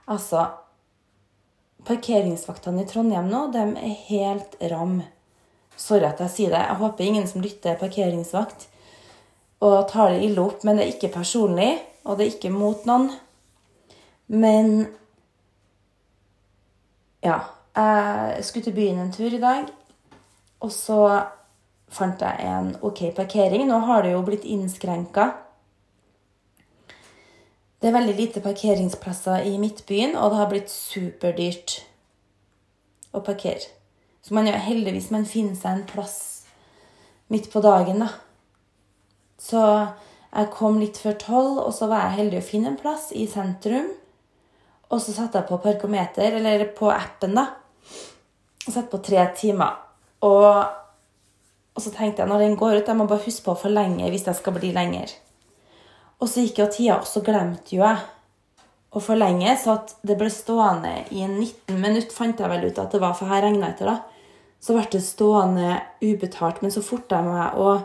Altså 0.06 0.50
Parkeringsvaktene 1.88 2.84
i 2.84 2.88
Trondheim 2.90 3.30
nå, 3.32 3.46
de 3.54 3.62
er 3.80 3.94
helt 4.10 4.58
ram. 4.74 4.98
Sorry 5.80 6.10
at 6.10 6.20
jeg 6.26 6.34
sier 6.34 6.52
det. 6.52 6.60
Jeg 6.60 6.80
håper 6.82 7.06
ingen 7.06 7.30
som 7.32 7.46
lytter, 7.46 7.72
er 7.72 7.80
parkeringsvakt 7.80 8.68
og 9.60 9.90
tar 9.92 10.14
det 10.14 10.24
ille 10.24 10.42
opp. 10.42 10.64
Men 10.64 10.80
det 10.80 10.86
er 10.86 10.94
ikke 10.96 11.14
personlig, 11.20 11.72
og 12.06 12.18
det 12.18 12.26
er 12.26 12.36
ikke 12.36 12.54
mot 12.54 12.86
noen. 12.90 13.10
Men 14.28 14.88
ja. 17.26 17.40
Jeg 17.80 18.44
skulle 18.44 18.66
til 18.66 18.76
byen 18.76 18.98
en 19.00 19.12
tur 19.14 19.32
i 19.32 19.40
dag, 19.40 19.68
og 20.60 20.72
så 20.74 20.98
fant 21.88 22.22
jeg 22.22 22.48
en 22.50 22.74
OK 22.84 23.06
parkering. 23.16 23.68
Nå 23.70 23.78
har 23.88 24.04
det 24.04 24.12
jo 24.12 24.24
blitt 24.26 24.44
innskrenka. 24.44 25.30
Det 27.80 27.88
er 27.88 27.96
veldig 27.96 28.16
lite 28.18 28.42
parkeringsplasser 28.44 29.46
i 29.48 29.58
Midtbyen, 29.62 30.18
og 30.20 30.32
det 30.32 30.40
har 30.42 30.50
blitt 30.52 30.74
superdyrt 30.74 31.78
å 33.16 33.22
parkere. 33.24 33.70
Så 34.22 34.36
man 34.36 34.50
er 34.50 34.60
heldigvis 34.60 35.08
man 35.16 35.30
finner 35.30 35.56
seg 35.56 35.78
en 35.78 35.86
plass 35.88 36.18
midt 37.32 37.48
på 37.54 37.62
dagen, 37.64 38.04
da. 38.04 38.10
Så 39.40 39.62
jeg 40.30 40.52
kom 40.54 40.78
litt 40.82 41.00
før 41.02 41.16
tolv, 41.22 41.62
og 41.64 41.72
så 41.74 41.88
var 41.90 42.06
jeg 42.06 42.18
heldig 42.20 42.42
å 42.42 42.48
finne 42.50 42.74
en 42.74 42.80
plass 42.80 43.10
i 43.16 43.26
sentrum. 43.30 43.88
Og 44.90 45.02
så 45.02 45.14
satte 45.14 45.40
jeg 45.40 45.50
på 45.50 45.62
parkometer, 45.64 46.36
eller 46.40 46.68
på 46.78 46.92
appen, 46.92 47.38
da. 47.38 47.48
Og 48.66 48.70
satte 48.70 48.90
på 48.92 49.02
tre 49.06 49.24
timer. 49.38 49.80
Og, 50.28 50.46
og 51.74 51.82
så 51.82 51.94
tenkte 51.96 52.24
jeg 52.24 52.30
når 52.30 52.46
den 52.46 52.60
går 52.60 52.80
ut, 52.80 52.88
jeg 52.92 53.00
må 53.00 53.08
bare 53.10 53.26
huske 53.26 53.46
på 53.46 53.56
å 53.56 53.64
forlenge 53.64 54.10
hvis 54.12 54.28
jeg 54.28 54.38
skal 54.38 54.58
bli 54.58 54.74
lenger. 54.76 55.14
Og 56.20 56.28
så 56.28 56.44
gikk 56.44 56.60
jo 56.60 56.72
tida, 56.74 56.98
og 57.00 57.08
så 57.08 57.24
glemte 57.24 57.78
jo 57.78 57.86
jeg 57.86 58.02
å 58.90 59.02
forlenge, 59.04 59.54
så 59.62 59.78
at 59.78 59.94
det 60.06 60.18
ble 60.20 60.28
stående 60.34 60.92
i 61.14 61.24
19 61.24 61.78
minutter, 61.78 62.12
fant 62.14 62.42
jeg 62.42 62.52
vel 62.52 62.68
ut 62.68 62.82
at 62.82 62.92
det 62.92 63.02
var, 63.02 63.16
for 63.18 63.32
her 63.32 63.46
regna 63.46 63.70
etter, 63.72 63.94
da. 63.94 64.26
Så 64.60 64.76
ble 64.76 64.84
det 64.92 65.06
stående 65.06 65.78
ubetalt, 66.04 66.60
men 66.66 66.74
så 66.74 66.84
forta 66.84 67.22
jeg 67.22 67.30
meg 67.30 67.62
å 67.62 67.78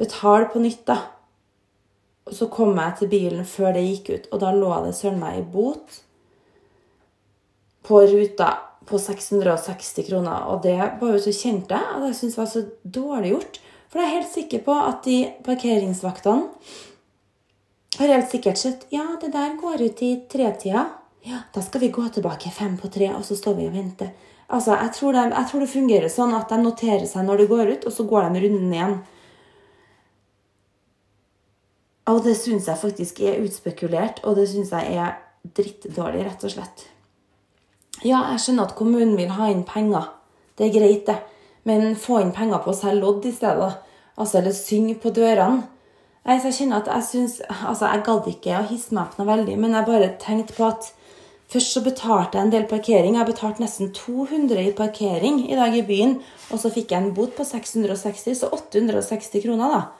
betale 0.00 0.48
på 0.50 0.62
nytt, 0.62 0.84
da. 0.88 0.98
Og 2.28 2.36
så 2.36 2.48
kom 2.52 2.76
jeg 2.78 2.96
til 2.98 3.10
bilen 3.12 3.46
før 3.48 3.74
det 3.76 3.86
gikk 3.86 4.10
ut, 4.10 4.28
og 4.30 4.42
da 4.42 4.52
lå 4.54 4.72
det 4.84 4.96
søren 4.96 5.20
meg 5.22 5.40
i 5.40 5.46
bot 5.54 6.00
på 7.86 8.02
ruta 8.06 8.50
på 8.86 8.98
660 8.98 10.06
kroner. 10.08 10.46
Og 10.52 10.62
det 10.62 10.76
var 10.78 11.14
jo 11.14 11.22
så 11.22 11.32
kjente 11.34 11.76
jeg 11.76 11.96
at 11.96 12.06
jeg 12.08 12.18
syntes 12.20 12.38
var 12.38 12.48
så 12.50 12.62
dårlig 12.84 13.34
gjort. 13.34 13.60
For 13.90 13.98
jeg 13.98 14.06
er 14.06 14.16
helt 14.20 14.32
sikker 14.34 14.64
på 14.66 14.76
at 14.78 15.02
de 15.06 15.18
parkeringsvaktene 15.46 16.48
har 17.98 18.12
helt 18.14 18.30
sikkert 18.30 18.58
sett 18.60 18.86
ja, 18.94 19.04
det 19.20 19.32
der 19.34 19.56
går 19.60 19.82
ut 19.82 20.02
i 20.06 20.12
tretida. 20.30 20.86
Ja, 21.26 21.42
da 21.52 21.62
skal 21.62 21.82
vi 21.82 21.92
gå 21.92 22.06
tilbake 22.08 22.52
fem 22.54 22.78
på 22.80 22.88
tre, 22.88 23.10
og 23.12 23.24
så 23.26 23.36
står 23.36 23.58
vi 23.58 23.66
og 23.68 23.74
venter. 23.76 24.12
Altså, 24.50 24.72
jeg 24.74 24.92
tror, 24.96 25.12
det, 25.14 25.24
jeg 25.34 25.48
tror 25.50 25.60
det 25.62 25.70
fungerer 25.70 26.10
sånn 26.10 26.32
at 26.34 26.50
de 26.50 26.58
noterer 26.62 27.06
seg 27.06 27.26
når 27.26 27.42
det 27.42 27.50
går 27.50 27.72
ut, 27.74 27.84
og 27.86 27.92
så 27.94 28.06
går 28.08 28.30
de 28.30 28.44
runden 28.46 28.72
igjen. 28.74 28.96
Og 32.10 32.22
det 32.24 32.36
syns 32.38 32.68
jeg 32.68 32.80
faktisk 32.80 33.20
er 33.22 33.42
utspekulert, 33.44 34.22
og 34.24 34.38
det 34.38 34.48
syns 34.50 34.72
jeg 34.74 34.96
er 34.98 35.18
drittdårlig, 35.56 36.24
rett 36.26 36.46
og 36.46 36.54
slett. 36.54 36.86
Ja, 38.00 38.24
jeg 38.32 38.40
skjønner 38.42 38.68
at 38.68 38.76
kommunen 38.78 39.16
vil 39.18 39.32
ha 39.36 39.50
inn 39.52 39.66
penger. 39.68 40.08
Det 40.58 40.68
er 40.68 40.74
greit, 40.74 41.06
det. 41.08 41.18
Men 41.68 41.94
få 42.00 42.22
inn 42.22 42.32
penger 42.32 42.62
på 42.64 42.72
å 42.72 42.76
selge 42.76 43.02
lodd 43.02 43.26
i 43.28 43.34
stedet. 43.34 43.74
Altså, 44.16 44.40
eller 44.40 44.56
synge 44.56 44.96
på 45.00 45.12
dørene. 45.16 45.66
Nei, 46.28 46.36
så 46.36 46.50
jeg 46.50 46.56
kjenner 46.58 46.82
at 46.82 46.88
jeg 46.90 47.04
syns 47.06 47.34
Altså, 47.48 47.86
jeg 47.88 48.02
gadd 48.04 48.26
ikke 48.28 48.58
å 48.58 48.66
hisse 48.68 48.92
meg 48.92 49.06
opp 49.06 49.14
noe 49.16 49.28
veldig, 49.30 49.54
men 49.60 49.76
jeg 49.76 49.88
bare 49.88 50.10
tenkte 50.20 50.56
på 50.56 50.66
at 50.68 50.90
først 51.50 51.76
så 51.76 51.82
betalte 51.84 52.36
jeg 52.36 52.46
en 52.46 52.52
del 52.52 52.66
parkering. 52.70 53.16
Jeg 53.16 53.22
har 53.22 53.30
betalt 53.30 53.62
nesten 53.62 53.92
200 53.96 54.60
i 54.66 54.74
parkering 54.76 55.40
i 55.48 55.56
dag 55.58 55.76
i 55.76 55.84
byen, 55.86 56.18
og 56.50 56.60
så 56.60 56.72
fikk 56.72 56.92
jeg 56.92 57.04
en 57.04 57.14
bot 57.16 57.32
på 57.36 57.46
660, 57.48 58.36
så 58.42 58.52
860 58.52 59.46
kroner, 59.46 59.72
da. 59.76 59.99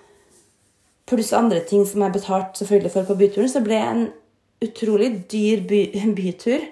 Pluss 1.11 1.33
andre 1.35 1.61
ting 1.67 1.83
som 1.88 2.05
jeg 2.05 2.14
betalte 2.14 2.62
selvfølgelig 2.62 2.93
for 2.95 3.09
på 3.09 3.19
byturen, 3.19 3.50
så 3.50 3.62
ble 3.64 3.79
det 3.79 3.88
en 3.90 4.05
utrolig 4.62 5.11
dyr 5.33 5.64
by 5.67 5.81
bytur. 6.19 6.67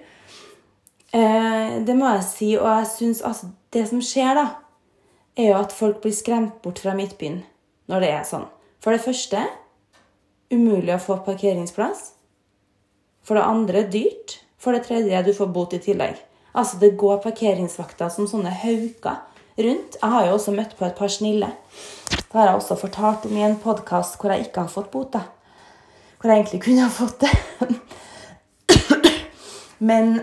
Eh, 1.12 1.78
det 1.84 1.96
må 1.96 2.12
jeg 2.14 2.26
si, 2.28 2.50
og 2.58 2.68
jeg 2.68 2.90
syns 2.92 3.22
altså 3.24 3.48
Det 3.72 3.82
som 3.88 4.00
skjer, 4.00 4.38
da, 4.38 4.46
er 5.36 5.50
jo 5.50 5.56
at 5.58 5.74
folk 5.76 5.98
blir 6.00 6.14
skremt 6.16 6.62
bort 6.64 6.78
fra 6.80 6.94
Midtbyen 6.96 7.42
når 7.88 8.00
det 8.00 8.08
er 8.14 8.22
sånn. 8.24 8.46
For 8.80 8.94
det 8.94 9.04
første 9.04 9.42
umulig 10.52 10.94
å 10.94 11.02
få 11.02 11.18
parkeringsplass. 11.26 12.14
For 13.24 13.36
det 13.36 13.44
andre 13.44 13.84
dyrt. 13.92 14.38
For 14.58 14.74
det 14.74 14.86
tredje 14.88 15.20
du 15.26 15.34
får 15.36 15.52
bot 15.54 15.76
i 15.76 15.82
tillegg. 15.82 16.16
Altså, 16.56 16.78
det 16.80 16.96
går 16.98 17.20
parkeringsvakter 17.22 18.08
som 18.10 18.26
sånne 18.26 18.50
hauker 18.64 19.20
rundt. 19.60 19.98
Jeg 20.00 20.14
har 20.14 20.26
jo 20.26 20.38
også 20.38 20.56
møtt 20.56 20.74
på 20.78 20.88
et 20.88 20.96
par 20.98 21.12
snille. 21.12 21.52
Det 22.28 22.36
har 22.38 22.50
jeg 22.50 22.60
også 22.60 22.76
fortalt 22.76 23.26
om 23.28 23.36
i 23.36 23.44
en 23.46 23.56
podkast 23.60 24.18
hvor 24.20 24.34
jeg 24.34 24.48
ikke 24.48 24.66
har 24.66 24.72
fått 24.72 24.90
bot. 24.92 25.12
Da. 25.14 25.22
Hvor 26.20 26.30
jeg 26.30 26.42
egentlig 26.42 26.60
kunne 26.66 26.84
ha 26.84 26.90
fått 26.92 27.24
det. 27.24 27.70
Men 29.90 30.18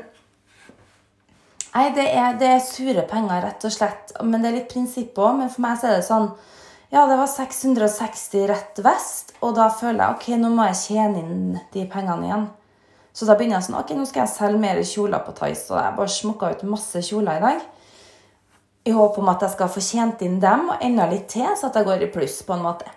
Nei, 1.75 1.89
det 1.91 2.05
er, 2.07 2.37
det 2.39 2.47
er, 2.47 2.61
sure 2.63 3.01
penger, 3.03 3.41
rett 3.43 3.65
og 3.67 3.73
slett. 3.73 4.13
Men 4.23 4.39
det 4.39 4.47
er 4.47 4.53
litt 4.61 4.69
prinsipp 4.71 5.17
òg. 5.19 5.33
Men 5.41 5.49
for 5.51 5.65
meg 5.65 5.79
så 5.81 5.89
er 5.89 5.97
det 5.97 6.05
sånn 6.07 6.29
ja, 6.93 7.01
det 7.09 7.17
var 7.17 7.27
660 7.27 8.45
rett 8.47 8.77
vest, 8.85 9.33
og 9.43 9.55
da 9.57 9.65
føler 9.73 9.99
jeg 9.99 10.15
ok, 10.15 10.27
nå 10.39 10.51
må 10.53 10.67
jeg 10.69 10.77
tjene 10.79 11.19
inn 11.19 11.57
de 11.73 11.83
pengene 11.91 12.27
igjen. 12.27 12.45
Så 13.15 13.27
da 13.27 13.35
begynner 13.35 13.57
jeg 13.57 13.65
sånn 13.67 13.79
ok, 13.79 13.91
nå 13.97 14.05
skal 14.07 14.21
jeg 14.21 14.31
selge 14.31 14.61
mer 14.61 14.79
kjoler 14.85 15.23
på 15.25 15.33
Tice, 15.35 15.65
og 15.73 15.81
jeg 15.81 15.97
bare 15.97 16.13
smokka 16.13 16.51
ut 16.53 16.63
masse 16.69 17.01
kjoler 17.09 17.41
i 17.41 17.43
dag. 17.43 17.65
I 18.85 18.93
håp 18.93 19.17
om 19.17 19.31
at 19.31 19.41
jeg 19.41 19.55
skal 19.55 19.71
få 19.73 19.81
tjent 19.81 20.21
inn 20.21 20.37
dem 20.43 20.69
og 20.69 20.83
enda 20.85 21.07
litt 21.09 21.27
til, 21.33 21.47
så 21.57 21.71
at 21.71 21.79
jeg 21.79 21.87
går 21.87 22.05
i 22.05 22.11
pluss 22.13 22.37
på 22.45 22.53
en 22.53 22.65
måte. 22.65 22.91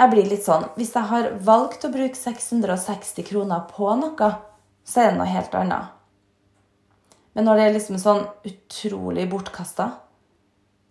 Jeg 0.00 0.12
blir 0.14 0.28
litt 0.30 0.46
sånn 0.46 0.64
Hvis 0.78 0.94
jeg 0.96 1.06
har 1.10 1.32
valgt 1.44 1.84
å 1.84 1.92
bruke 1.92 2.16
660 2.16 3.26
kroner 3.28 3.66
på 3.70 3.94
noe, 4.00 4.30
så 4.84 5.02
er 5.02 5.10
det 5.10 5.20
noe 5.20 5.30
helt 5.30 5.54
annet. 5.54 5.96
Men 7.36 7.46
når 7.46 7.56
det 7.56 7.64
er 7.64 7.74
liksom 7.76 7.98
sånn 8.02 8.24
utrolig 8.48 9.28
bortkasta, 9.30 9.90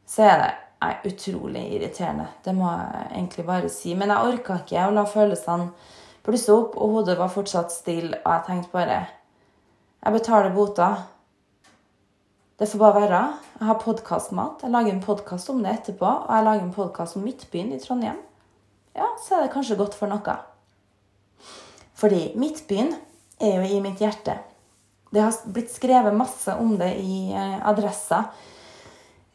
så 0.07 0.25
er 0.25 0.43
det 0.43 0.51
er 0.79 1.07
utrolig 1.09 1.65
irriterende. 1.75 2.29
Det 2.43 2.53
må 2.55 2.69
jeg 2.71 3.07
egentlig 3.11 3.45
bare 3.47 3.71
si. 3.71 3.95
Men 3.95 4.13
jeg 4.13 4.33
orka 4.33 4.59
ikke 4.61 4.87
å 4.87 4.95
la 4.95 5.05
følelsene 5.09 5.71
blusse 6.25 6.53
opp, 6.53 6.77
og 6.77 6.95
hodet 6.95 7.17
var 7.19 7.31
fortsatt 7.33 7.73
stille. 7.73 8.21
Og 8.23 8.31
jeg 8.31 8.45
tenkte 8.47 8.75
bare 8.75 8.99
Jeg 9.99 10.13
betaler 10.15 10.55
bota. 10.55 10.89
Det 12.59 12.67
får 12.67 12.79
bare 12.79 13.01
være. 13.01 13.21
Jeg 13.59 13.67
har 13.69 13.79
podkastmat. 13.79 14.63
Jeg 14.63 14.71
lager 14.73 14.91
en 14.91 15.03
podkast 15.03 15.49
om 15.49 15.63
det 15.63 15.71
etterpå. 15.77 16.05
Og 16.05 16.35
jeg 16.35 16.47
lager 16.47 16.65
en 16.65 16.75
podkast 16.75 17.15
om 17.15 17.23
Midtbyen 17.23 17.71
i 17.71 17.79
Trondheim. 17.79 18.19
Ja, 18.95 19.07
så 19.23 19.37
er 19.37 19.45
det 19.45 19.53
kanskje 19.53 19.79
godt 19.79 19.95
for 19.95 20.11
noe. 20.11 20.35
Fordi 21.99 22.33
Midtbyen 22.39 22.93
er 23.39 23.61
jo 23.61 23.77
i 23.77 23.81
mitt 23.83 24.03
hjerte. 24.03 24.35
Det 25.09 25.23
har 25.23 25.39
blitt 25.47 25.71
skrevet 25.71 26.13
masse 26.13 26.53
om 26.59 26.75
det 26.77 26.91
i 26.99 27.31
eh, 27.31 27.59
adressa 27.65 28.25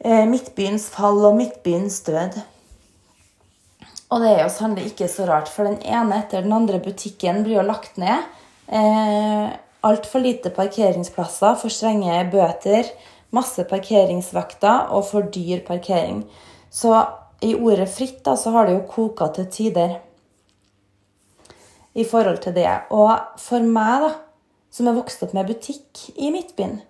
Eh, 0.05 0.27
Midtbyens 0.29 0.91
fall 0.93 1.23
og 1.25 1.37
Midtbyens 1.39 2.03
død. 2.05 2.35
Og 4.13 4.21
det 4.21 4.35
er 4.35 4.43
jo 4.43 4.51
sannelig 4.53 4.91
ikke 4.91 5.09
så 5.09 5.25
rart, 5.31 5.49
for 5.49 5.65
den 5.65 5.79
ene 5.81 6.19
etter 6.21 6.45
den 6.45 6.53
andre 6.53 6.77
butikken 6.83 7.41
blir 7.47 7.63
jo 7.63 7.65
lagt 7.65 7.97
ned. 7.97 8.27
Eh, 8.69 9.47
Altfor 9.85 10.23
lite 10.25 10.51
parkeringsplasser, 10.55 11.59
for 11.61 11.73
strenge 11.73 12.17
bøter, 12.33 12.89
masse 13.35 13.65
parkeringsvakter 13.69 14.89
og 14.95 15.05
for 15.11 15.29
dyr 15.35 15.61
parkering. 15.67 16.25
Så 16.71 16.95
i 17.45 17.55
ordet 17.55 17.91
fritt 17.93 18.23
da, 18.25 18.37
så 18.37 18.55
har 18.55 18.67
det 18.67 18.79
jo 18.79 18.89
koka 18.89 19.29
til 19.37 19.51
tider 19.53 19.99
i 21.95 22.05
forhold 22.05 22.41
til 22.43 22.55
det. 22.57 22.69
Og 22.91 23.13
for 23.39 23.63
meg, 23.63 24.07
da, 24.07 24.11
som 24.75 24.89
er 24.89 24.97
vokst 24.97 25.23
opp 25.23 25.35
med 25.37 25.47
butikk 25.51 26.09
i 26.17 26.31
Midtbyen, 26.35 26.81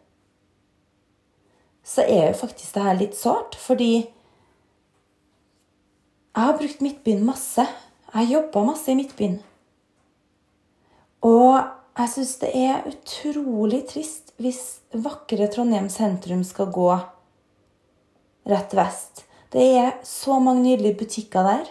så 1.84 2.04
er 2.08 2.30
jo 2.30 2.38
faktisk 2.38 2.76
det 2.76 2.84
her 2.86 3.00
litt 3.00 3.16
sårt. 3.18 3.58
Fordi 3.60 3.92
jeg 6.34 6.42
har 6.46 6.56
brukt 6.58 6.80
Midtbyen 6.80 7.24
masse. 7.26 7.66
Jeg 8.08 8.14
har 8.14 8.30
jobba 8.30 8.64
masse 8.70 8.90
i 8.90 8.96
Midtbyen. 8.96 9.36
Og 11.24 11.60
jeg 11.94 12.10
syns 12.10 12.36
det 12.42 12.50
er 12.58 12.86
utrolig 12.90 13.84
trist 13.90 14.32
hvis 14.42 14.80
vakre 15.04 15.46
Trondheim 15.52 15.86
sentrum 15.92 16.42
skal 16.46 16.72
gå 16.74 16.88
rett 18.50 18.74
vest. 18.74 19.24
Det 19.54 19.64
er 19.78 19.92
så 20.02 20.40
mange 20.42 20.64
nydelige 20.64 20.98
butikker 20.98 21.46
der. 21.46 21.68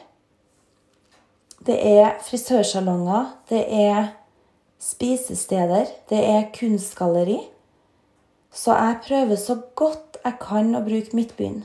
Det 1.64 1.76
er 1.76 2.16
frisørsalonger, 2.24 3.34
det 3.50 3.64
er 3.68 4.14
spisesteder, 4.80 5.92
det 6.10 6.24
er 6.24 6.50
kunstgalleri. 6.56 7.40
Så 8.54 8.76
jeg 8.76 9.00
prøver 9.08 9.36
så 9.36 9.60
godt 9.76 10.18
jeg 10.24 10.40
kan 10.40 10.76
å 10.76 10.84
bruke 10.86 11.16
Midtbyen. 11.16 11.64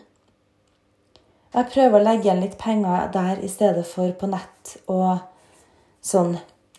Jeg 1.55 1.71
prøver 1.73 1.99
å 1.99 2.05
legge 2.05 2.27
igjen 2.27 2.43
litt 2.43 2.59
penger 2.59 3.11
der 3.15 3.39
i 3.43 3.49
stedet 3.51 3.87
for 3.87 4.11
på 4.19 4.29
nett 4.31 4.75
og 4.91 5.21
sånn. 6.05 6.37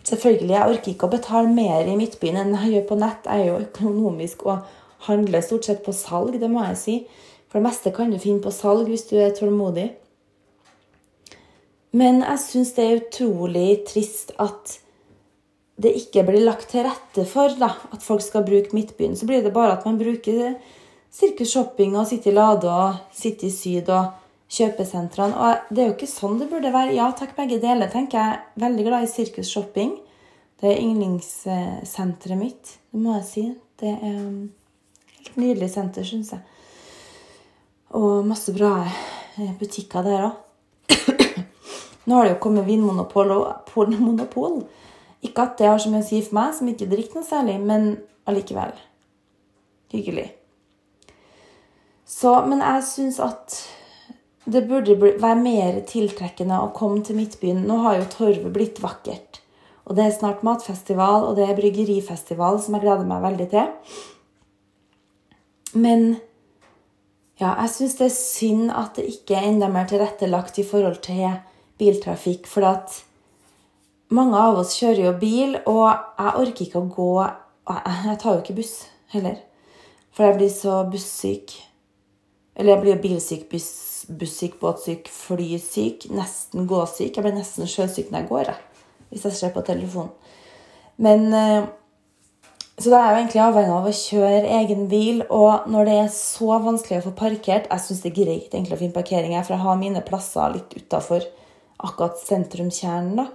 Selvfølgelig, 0.07 0.53
jeg 0.55 0.73
orker 0.73 0.91
ikke 0.93 1.07
å 1.07 1.13
betale 1.13 1.51
mer 1.53 1.87
i 1.87 1.95
Midtbyen 1.99 2.39
enn 2.39 2.55
jeg 2.55 2.75
gjør 2.75 2.85
på 2.89 2.99
nett. 3.01 3.27
Jeg 3.27 3.43
er 3.43 3.49
jo 3.51 3.63
økonomisk 3.65 4.45
og 4.47 4.69
handler 5.09 5.43
stort 5.45 5.67
sett 5.67 5.81
på 5.85 5.95
salg, 5.95 6.37
det 6.39 6.49
må 6.51 6.63
jeg 6.69 6.79
si. 6.79 6.95
For 7.49 7.59
det 7.59 7.67
meste 7.67 7.93
kan 7.95 8.11
du 8.11 8.19
finne 8.21 8.43
på 8.43 8.53
salg 8.53 8.89
hvis 8.89 9.07
du 9.09 9.17
er 9.19 9.33
tålmodig. 9.35 9.89
Men 11.97 12.21
jeg 12.21 12.41
syns 12.43 12.75
det 12.77 12.85
er 12.85 12.99
utrolig 12.99 13.69
trist 13.89 14.35
at 14.41 14.77
det 15.79 15.95
ikke 15.95 16.25
blir 16.27 16.43
lagt 16.43 16.69
til 16.73 16.83
rette 16.85 17.23
for 17.27 17.53
da, 17.57 17.71
at 17.93 18.03
folk 18.03 18.21
skal 18.21 18.45
bruke 18.45 18.75
Midtbyen. 18.75 19.15
Så 19.17 19.25
blir 19.29 19.41
det 19.43 19.55
bare 19.55 19.77
at 19.77 19.85
man 19.87 19.97
bruker 19.99 20.57
Sirkus 21.09 21.53
Shopping 21.55 21.95
og 21.97 22.07
City 22.09 22.33
Lade 22.35 22.69
og 22.69 22.99
City 23.15 23.49
Syd 23.53 23.89
og 23.89 24.11
kjøpesentrene. 24.49 25.35
Og 25.37 25.73
det 25.73 25.83
er 25.83 25.89
jo 25.91 25.95
ikke 25.97 26.09
sånn 26.09 26.39
det 26.41 26.49
burde 26.51 26.73
være. 26.73 26.95
Ja 26.97 27.09
takk, 27.17 27.35
begge 27.37 27.59
deler, 27.61 27.91
tenker 27.91 28.19
jeg. 28.19 28.39
Veldig 28.65 28.85
glad 28.87 29.05
i 29.05 29.11
Sirkus 29.11 29.51
Shopping. 29.53 29.95
Det 30.59 30.73
er 30.73 30.81
yndlingssenteret 30.83 32.35
mitt, 32.39 32.73
det 32.91 32.99
må 32.99 33.15
jeg 33.19 33.27
si. 33.29 33.43
Det 33.79 33.93
er 33.93 34.17
helt 34.17 35.37
nydelig 35.39 35.69
senter, 35.71 36.03
syns 36.03 36.33
jeg. 36.35 36.41
Og 37.95 38.25
masse 38.27 38.51
bra 38.53 38.73
eh, 38.83 39.53
butikker 39.59 40.03
der 40.05 40.25
òg. 40.27 40.41
Nå 42.09 42.17
har 42.17 42.27
det 42.27 42.33
jo 42.35 42.41
kommet 42.43 42.67
vinmonopol 42.67 43.31
og 43.37 43.95
monopol. 43.95 44.59
Ikke 45.23 45.47
at 45.47 45.55
det 45.59 45.71
har 45.71 45.79
så 45.79 45.91
mye 45.91 46.03
å 46.03 46.09
si 46.09 46.19
for 46.25 46.37
meg, 46.37 46.51
som 46.57 46.67
ikke 46.71 46.89
drikker 46.91 47.19
noe 47.19 47.27
særlig, 47.27 47.55
men 47.63 47.89
allikevel. 48.29 48.75
Hyggelig. 49.95 50.27
Så, 52.09 52.33
men 52.49 52.61
jeg 52.65 52.85
syns 52.87 53.19
at 53.23 53.61
det 54.45 54.63
burde 54.69 54.95
være 54.99 55.35
mer 55.41 55.81
tiltrekkende 55.87 56.61
å 56.61 56.71
komme 56.75 57.03
til 57.05 57.19
Midtbyen. 57.19 57.65
Nå 57.67 57.81
har 57.83 57.99
jo 57.99 58.07
Torvet 58.13 58.53
blitt 58.55 58.79
vakkert. 58.83 59.41
Og 59.89 59.97
det 59.97 60.05
er 60.05 60.15
snart 60.15 60.45
matfestival, 60.45 61.25
og 61.27 61.35
det 61.37 61.47
er 61.49 61.57
bryggerifestival, 61.57 62.59
som 62.61 62.77
jeg 62.77 62.85
gleder 62.85 63.09
meg 63.09 63.23
veldig 63.25 63.47
til. 63.51 63.69
Men 65.73 66.07
ja, 67.39 67.53
jeg 67.63 67.71
syns 67.73 67.97
det 67.99 68.07
er 68.09 68.15
synd 68.15 68.71
at 68.75 68.97
det 68.99 69.07
ikke 69.09 69.37
er 69.37 69.49
enda 69.49 69.69
mer 69.71 69.89
tilrettelagt 69.89 70.59
i 70.61 70.65
forhold 70.67 71.01
til 71.05 71.39
biltrafikk. 71.81 72.49
For 72.51 72.67
at 72.69 72.99
mange 74.13 74.37
av 74.37 74.61
oss 74.61 74.75
kjører 74.79 75.05
jo 75.05 75.15
bil, 75.21 75.57
og 75.69 75.85
jeg 75.89 76.35
orker 76.43 76.65
ikke 76.65 76.81
å 76.81 76.89
gå 76.95 77.11
Jeg 77.69 78.17
tar 78.17 78.33
jo 78.33 78.41
ikke 78.41 78.57
buss 78.57 78.75
heller. 79.13 79.35
For 80.09 80.25
jeg 80.25 80.37
blir 80.39 80.49
så 80.49 80.79
bussyk. 80.89 81.53
Eller 82.57 82.73
jeg 82.73 82.81
blir 82.81 82.95
jo 82.95 83.01
bilsyk, 83.03 83.43
buss, 83.51 83.69
bussyk, 84.09 84.59
båtsyk, 84.61 85.09
flysyk, 85.13 86.09
nesten 86.15 86.67
gåsyk. 86.69 87.13
Jeg 87.15 87.25
blir 87.25 87.35
nesten 87.35 87.69
sjøsyk 87.69 88.09
når 88.09 88.23
jeg 88.23 88.29
går, 88.31 88.53
jeg, 88.53 88.87
hvis 89.11 89.27
jeg 89.29 89.37
ser 89.37 89.53
på 89.55 89.65
telefonen. 89.67 90.15
Men 90.99 91.29
eh, 91.33 91.67
så 92.79 92.93
da 92.93 92.99
er 92.99 93.05
jeg 93.05 93.11
jo 93.11 93.19
egentlig 93.19 93.41
avhengig 93.43 93.75
av 93.75 93.87
å 93.89 93.97
kjøre 93.99 94.57
egen 94.61 94.85
bil. 94.91 95.21
Og 95.35 95.67
når 95.71 95.89
det 95.89 95.95
er 95.99 96.11
så 96.15 96.59
vanskelig 96.63 97.01
å 97.01 97.05
få 97.09 97.15
parkert 97.17 97.67
Jeg 97.67 97.83
syns 97.83 98.03
det 98.05 98.11
er 98.13 98.19
greit 98.21 98.53
egentlig 98.53 98.77
å 98.77 98.79
finne 98.79 98.95
parkering 98.95 99.35
her, 99.35 99.43
for 99.43 99.57
jeg 99.57 99.65
har 99.65 99.79
mine 99.81 100.03
plasser 100.07 100.55
litt 100.55 100.75
utafor 100.77 101.25
akkurat 101.79 102.19
sentrumskjernen. 102.23 103.19
da. 103.19 103.27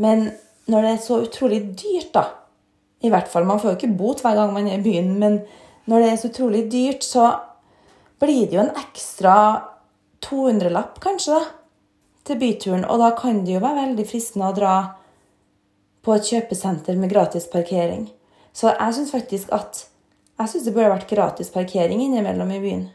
Men 0.00 0.30
når 0.68 0.84
det 0.84 0.92
er 0.92 1.02
så 1.04 1.20
utrolig 1.24 1.62
dyrt, 1.76 2.12
da 2.16 2.24
I 3.04 3.12
hvert 3.12 3.28
fall, 3.28 3.44
Man 3.44 3.60
får 3.60 3.70
jo 3.70 3.76
ikke 3.76 3.98
bot 3.98 4.22
hver 4.24 4.34
gang 4.34 4.52
man 4.52 4.66
er 4.66 4.80
i 4.80 4.82
byen, 4.82 5.18
men 5.18 5.42
når 5.86 6.00
det 6.00 6.08
er 6.10 6.16
så 6.16 6.28
utrolig 6.28 6.64
dyrt, 6.72 7.04
så 7.04 7.28
blir 8.20 8.48
det 8.48 8.56
jo 8.56 8.64
en 8.64 8.74
ekstra 8.76 9.34
200-lapp, 10.24 10.98
kanskje, 11.04 11.38
da, 11.38 11.50
til 12.28 12.40
byturen. 12.40 12.86
Og 12.88 13.00
da 13.02 13.12
kan 13.18 13.44
det 13.44 13.56
jo 13.56 13.64
være 13.64 13.86
veldig 13.86 14.06
fristende 14.08 14.50
å 14.50 14.56
dra 14.56 14.74
på 16.04 16.14
et 16.14 16.30
kjøpesenter 16.30 16.98
med 16.98 17.12
gratis 17.12 17.48
parkering. 17.52 18.08
Så 18.52 18.72
jeg 18.72 18.96
syns 18.96 19.14
faktisk 19.14 19.52
at 19.54 19.84
jeg 20.38 20.50
synes 20.52 20.68
det 20.68 20.74
burde 20.74 20.94
vært 20.94 21.10
gratis 21.10 21.50
parkering 21.54 22.02
innimellom 22.04 22.50
i 22.54 22.62
byen. 22.62 22.88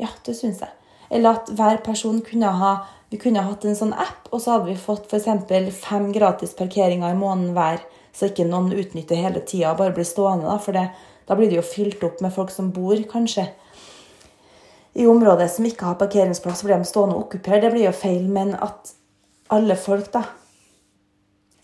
Ja, 0.00 0.10
det 0.26 0.36
syns 0.38 0.62
jeg. 0.62 0.72
Eller 1.12 1.38
at 1.38 1.50
hver 1.52 1.82
person 1.84 2.22
kunne 2.24 2.50
ha 2.58 2.74
vi 3.12 3.18
kunne 3.20 3.42
hatt 3.44 3.66
en 3.68 3.74
sånn 3.76 3.90
app, 3.92 4.30
og 4.32 4.40
så 4.40 4.54
hadde 4.54 4.70
vi 4.70 4.78
fått 4.80 5.10
f.eks. 5.12 5.74
fem 5.76 6.06
gratis 6.14 6.54
parkeringer 6.56 7.12
i 7.12 7.18
måneden 7.18 7.50
hver, 7.52 7.82
så 8.16 8.30
ikke 8.30 8.46
noen 8.48 8.70
utnytter 8.72 9.20
hele 9.20 9.42
tida 9.44 9.74
og 9.74 9.82
bare 9.82 9.92
blir 9.92 10.06
stående. 10.08 10.48
Da, 10.48 10.54
for 10.56 10.72
det, 10.72 10.86
da 11.28 11.36
blir 11.36 11.50
det 11.52 11.58
jo 11.58 11.66
fylt 11.66 12.00
opp 12.08 12.22
med 12.24 12.32
folk 12.32 12.48
som 12.54 12.70
bor, 12.72 12.96
kanskje. 13.10 13.44
I 14.94 15.06
området 15.08 15.48
som 15.50 15.66
ikke 15.66 15.88
har 15.88 15.98
parkeringsplass, 16.00 16.62
blir 16.66 16.76
de 16.78 16.88
stående 16.88 17.16
og 17.16 17.26
okkupere, 17.26 17.60
Det 17.60 17.72
blir 17.72 17.86
jo 17.86 17.92
feil, 17.96 18.28
men 18.28 18.54
at 18.54 18.92
alle 19.50 19.76
folk, 19.76 20.12
da 20.12 20.24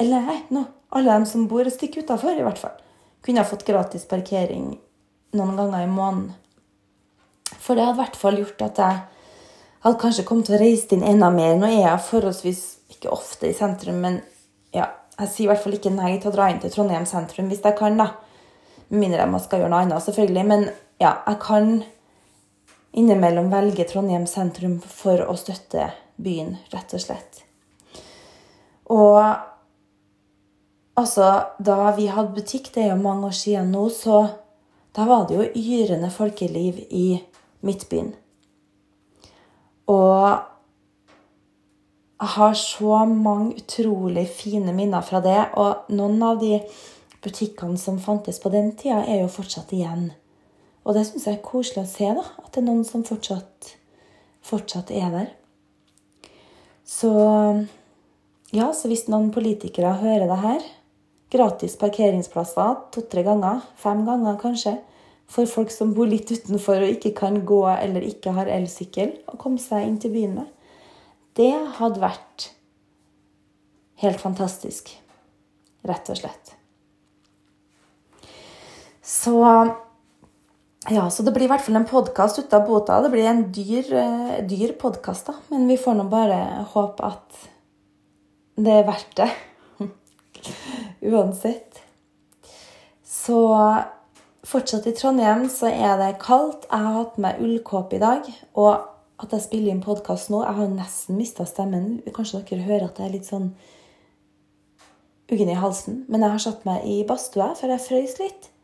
Eller 0.01 0.21
nei, 0.21 0.43
no, 0.51 0.65
alle 0.91 1.13
dem 1.13 1.27
som 1.27 1.49
bor 1.49 1.67
et 1.67 1.75
stykke 1.75 2.05
utafor, 2.07 2.39
i 2.39 2.43
hvert 2.47 2.59
fall 2.59 2.77
kunne 3.29 3.43
ha 3.43 3.49
fått 3.49 3.67
gratis 3.67 4.07
parkering 4.09 4.79
noen 5.37 5.57
ganger 5.59 5.85
i 5.85 5.91
måneden. 5.91 6.33
For 7.59 7.77
det 7.77 7.85
hadde 7.85 7.99
i 7.99 8.01
hvert 8.03 8.17
fall 8.17 8.39
gjort 8.41 8.63
at 8.65 8.81
jeg 8.81 9.01
hadde 9.85 10.01
kanskje 10.01 10.25
kommet 10.29 10.49
til 10.49 10.57
å 10.57 10.61
reise 10.63 10.95
inn 10.97 11.05
enda 11.07 11.29
mer. 11.35 11.57
Nå 11.59 11.69
er 11.69 11.83
jeg 11.83 12.07
forholdsvis 12.07 12.63
ikke 12.95 13.13
ofte 13.13 13.51
i 13.51 13.57
sentrum, 13.57 14.01
men 14.05 14.21
ja, 14.73 14.87
jeg 15.19 15.33
sier 15.33 15.49
i 15.49 15.51
hvert 15.53 15.65
fall 15.65 15.77
ikke 15.77 15.93
nei 15.93 16.15
til 16.17 16.31
å 16.31 16.35
dra 16.39 16.49
inn 16.53 16.63
til 16.63 16.73
Trondheim 16.73 17.07
sentrum 17.09 17.51
hvis 17.53 17.65
jeg 17.65 17.77
kan, 17.79 18.01
da. 18.01 18.13
Med 18.89 19.03
mindre 19.03 19.27
jeg 19.27 19.45
skal 19.45 19.63
gjøre 19.63 19.73
noe 19.75 19.85
annet, 19.85 20.05
selvfølgelig. 20.07 20.45
Men 20.49 20.69
ja, 21.03 21.19
jeg 21.27 21.41
kan 21.45 21.73
innimellom 22.93 23.51
velger 23.53 23.89
Trondheim 23.89 24.27
sentrum 24.27 24.79
for 24.81 25.23
å 25.27 25.37
støtte 25.39 25.91
byen, 26.17 26.57
rett 26.73 26.95
og 26.95 27.05
slett. 27.05 27.45
Og 28.89 29.23
Altså, 30.99 31.27
da 31.63 31.93
vi 31.95 32.09
hadde 32.11 32.35
butikk, 32.35 32.73
det 32.75 32.83
er 32.83 32.89
jo 32.91 33.03
mange 33.03 33.29
år 33.29 33.35
siden 33.39 33.69
nå, 33.71 33.85
så 33.95 34.25
da 34.97 35.05
var 35.07 35.29
det 35.29 35.37
jo 35.37 35.45
yrende 35.55 36.11
folkeliv 36.11 36.81
i 36.91 37.21
Midtbyen. 37.63 38.09
Og 39.87 40.25
jeg 42.19 42.31
har 42.35 42.57
så 42.59 43.05
mange 43.07 43.61
utrolig 43.61 44.27
fine 44.41 44.75
minner 44.75 45.05
fra 45.07 45.23
det. 45.23 45.39
Og 45.55 45.93
noen 45.95 46.23
av 46.27 46.41
de 46.43 46.59
butikkene 47.23 47.79
som 47.79 48.01
fantes 48.03 48.43
på 48.43 48.51
den 48.51 48.73
tida, 48.75 49.05
er 49.07 49.23
jo 49.23 49.31
fortsatt 49.31 49.71
igjen. 49.79 50.11
Og 50.89 50.97
det 50.97 51.05
syns 51.05 51.27
jeg 51.29 51.37
er 51.37 51.45
koselig 51.45 51.85
å 51.85 51.91
se, 51.91 52.09
da. 52.17 52.25
At 52.41 52.55
det 52.55 52.63
er 52.63 52.67
noen 52.71 52.87
som 52.89 53.05
fortsatt, 53.05 53.75
fortsatt 54.49 54.91
er 54.97 55.13
der. 55.13 55.29
Så 56.89 57.11
ja, 58.57 58.71
så 58.73 58.89
hvis 58.89 59.05
noen 59.13 59.29
politikere 59.35 59.99
hører 60.01 60.25
det 60.31 60.39
her, 60.41 60.63
gratis 61.29 61.75
parkeringsplasser 61.77 62.79
to-tre 62.95 63.21
ganger, 63.27 63.61
fem 63.77 64.07
ganger 64.07 64.39
kanskje, 64.41 64.79
for 65.29 65.45
folk 65.45 65.69
som 65.69 65.91
bor 65.93 66.09
litt 66.09 66.31
utenfor 66.33 66.81
og 66.81 66.95
ikke 66.95 67.13
kan 67.19 67.43
gå 67.45 67.61
eller 67.75 68.07
ikke 68.07 68.33
har 68.39 68.49
elsykkel, 68.49 69.13
og 69.29 69.37
komme 69.43 69.61
seg 69.61 69.85
inn 69.85 69.99
til 70.01 70.15
byen 70.15 70.39
med. 70.39 70.47
Det 71.37 71.53
hadde 71.77 72.01
vært 72.01 72.47
helt 74.01 74.23
fantastisk, 74.23 74.89
rett 75.85 76.09
og 76.09 76.23
slett. 76.23 76.55
Så 79.05 79.37
ja, 80.91 81.11
så 81.11 81.23
det 81.23 81.35
blir 81.37 81.45
i 81.45 81.51
hvert 81.51 81.65
fall 81.65 81.77
en 81.77 81.89
podkast 81.89 82.39
ut 82.41 82.55
av 82.57 82.65
bota. 82.69 83.01
Det 83.05 83.11
blir 83.13 83.29
en 83.29 83.45
dyr, 83.53 83.93
eh, 83.93 84.39
dyr 84.49 84.73
podkast, 84.81 85.27
da. 85.27 85.35
Men 85.49 85.69
vi 85.69 85.77
får 85.77 85.99
nå 85.99 86.09
bare 86.09 86.65
håpe 86.73 87.05
at 87.05 87.43
det 88.57 88.73
er 88.73 88.89
verdt 88.89 89.17
det. 89.21 89.29
Uansett. 91.13 91.83
Så 93.05 93.39
fortsatt 94.49 94.87
i 94.89 94.95
Trondheim 94.97 95.49
så 95.53 95.69
er 95.69 95.99
det 96.01 96.19
kaldt. 96.25 96.67
Jeg 96.71 96.87
har 96.87 97.01
hatt 97.03 97.19
med 97.19 97.43
ullkåpe 97.45 97.99
i 97.99 98.03
dag. 98.03 98.29
Og 98.57 98.89
at 99.19 99.35
jeg 99.35 99.45
spiller 99.45 99.75
inn 99.75 99.83
podkast 99.83 100.31
nå 100.31 100.45
Jeg 100.45 100.57
har 100.61 100.69
nesten 100.73 101.19
mista 101.19 101.47
stemmen. 101.47 101.99
Kanskje 102.15 102.45
dere 102.49 102.67
hører 102.69 102.89
at 102.89 103.01
jeg 103.01 103.09
er 103.09 103.17
litt 103.17 103.29
sånn 103.29 103.51
uggen 105.29 105.51
i 105.53 105.59
halsen. 105.59 106.05
Men 106.09 106.25
jeg 106.25 106.35
har 106.37 106.45
satt 106.49 106.65
meg 106.69 106.87
i 106.89 107.03
badstua, 107.09 107.53
for 107.59 107.69
jeg 107.73 107.85
frøys 107.85 108.23
litt. 108.23 108.55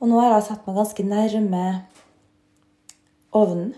Og 0.00 0.08
nå 0.08 0.20
har 0.20 0.34
jeg 0.34 0.46
satt 0.48 0.66
meg 0.66 0.78
ganske 0.80 1.04
nærme 1.04 1.64
ovnen. 3.36 3.74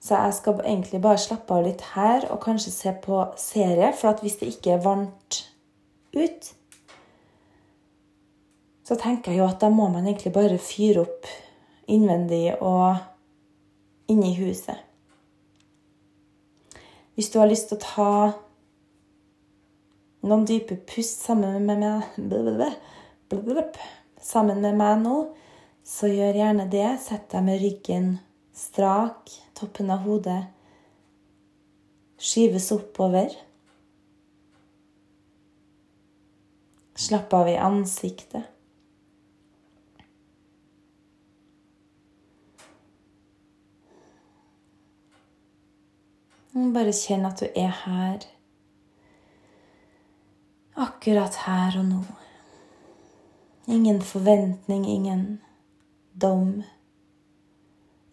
Så 0.00 0.16
jeg 0.16 0.34
skal 0.38 0.62
egentlig 0.64 1.02
bare 1.02 1.20
slappe 1.20 1.54
av 1.54 1.66
litt 1.66 1.82
her 1.92 2.24
og 2.30 2.40
kanskje 2.44 2.72
se 2.72 2.92
på 3.04 3.20
serie. 3.38 3.90
For 3.92 4.22
hvis 4.22 4.38
det 4.40 4.54
ikke 4.54 4.76
er 4.76 4.84
varmt 4.84 5.42
ut, 6.16 6.52
så 8.86 8.96
tenker 8.98 9.34
jeg 9.34 9.42
jo 9.42 9.50
at 9.50 9.60
da 9.62 9.68
må 9.70 9.90
man 9.90 10.06
egentlig 10.06 10.32
bare 10.34 10.58
fyre 10.62 11.04
opp 11.04 11.28
innvendig 11.90 12.54
og 12.58 12.96
inni 14.10 14.32
huset. 14.38 14.78
Hvis 17.14 17.30
du 17.30 17.38
har 17.38 17.50
lyst 17.50 17.68
til 17.68 17.76
å 17.76 17.84
ta 17.84 18.12
noen 20.24 20.46
dype 20.48 20.78
pust 20.88 21.22
sammen 21.26 21.66
med 21.66 21.82
meg 21.82 22.70
sammen 24.22 24.60
med 24.64 24.78
meg 24.78 25.02
nå, 25.02 25.18
så 25.84 26.10
gjør 26.10 26.38
gjerne 26.42 26.68
det. 26.70 26.88
Sett 27.02 27.28
deg 27.32 27.46
med 27.46 27.60
ryggen 27.62 28.10
strak 28.56 29.32
Toppen 29.56 29.90
av 29.92 30.04
hodet 30.06 30.40
skyves 32.20 32.72
oppover. 32.72 33.32
Slapp 36.94 37.32
av 37.32 37.48
i 37.48 37.56
ansiktet. 37.56 38.44
Bare 46.50 46.92
kjenn 46.92 47.24
at 47.24 47.40
du 47.40 47.46
er 47.48 47.72
her. 47.86 48.24
Akkurat 50.80 51.40
her 51.46 51.78
og 51.80 51.86
nå. 51.88 52.19
Ingen 53.66 54.00
forventning, 54.00 54.86
ingen 54.86 55.38
dom. 56.12 56.62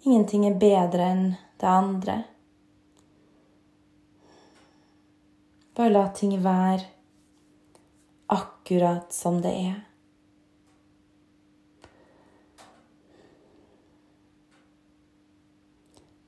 Ingenting 0.03 0.45
er 0.47 0.59
bedre 0.59 1.11
enn 1.11 1.25
det 1.59 1.67
andre. 1.67 2.17
Bare 5.77 5.93
la 5.93 6.07
ting 6.09 6.33
være 6.41 6.85
akkurat 8.27 9.13
som 9.13 9.41
det 9.41 9.53
er. 9.53 9.75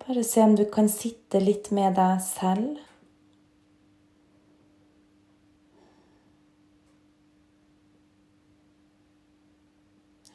Bare 0.10 0.24
se 0.24 0.42
om 0.42 0.56
du 0.56 0.66
kan 0.66 0.90
sitte 0.90 1.42
litt 1.42 1.72
med 1.76 1.94
deg 1.98 2.22
selv. 2.26 2.78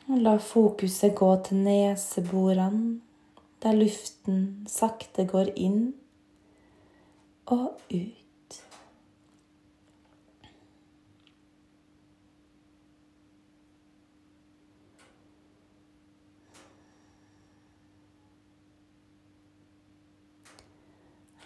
Og 0.04 0.13
la 0.24 0.38
fokuset 0.40 1.14
gå 1.16 1.30
til 1.44 1.60
neseborene, 1.66 3.00
der 3.62 3.76
luften 3.76 4.66
sakte 4.68 5.24
går 5.28 5.50
inn 5.56 5.80
og 7.46 7.80
ut. 7.92 8.60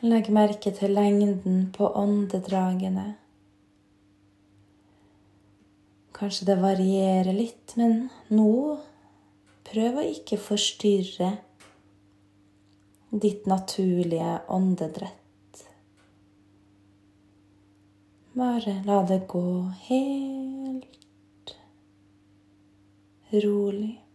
Legg 0.03 0.29
merke 0.31 0.71
til 0.71 0.95
lengden 0.95 1.65
på 1.75 1.91
åndedragene. 1.99 3.17
Kanskje 6.19 6.49
det 6.49 6.57
varierer 6.59 7.31
litt, 7.31 7.77
men 7.79 8.09
nå 8.35 8.79
prøv 9.69 10.01
å 10.01 10.07
ikke 10.09 10.39
forstyrre 10.43 11.31
ditt 13.11 13.47
naturlige 13.47 14.41
åndedrett. 14.51 15.63
Bare 18.39 18.75
la 18.87 18.99
det 19.07 19.21
gå 19.31 19.47
helt 19.87 21.55
rolig. 23.31 24.08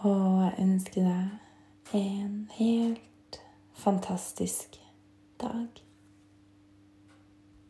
Og 0.00 0.42
jeg 0.42 0.54
ønsker 0.64 1.04
deg 1.04 1.96
en 1.98 2.36
helt 2.56 3.40
fantastisk 3.76 4.80
dag. 5.40 5.89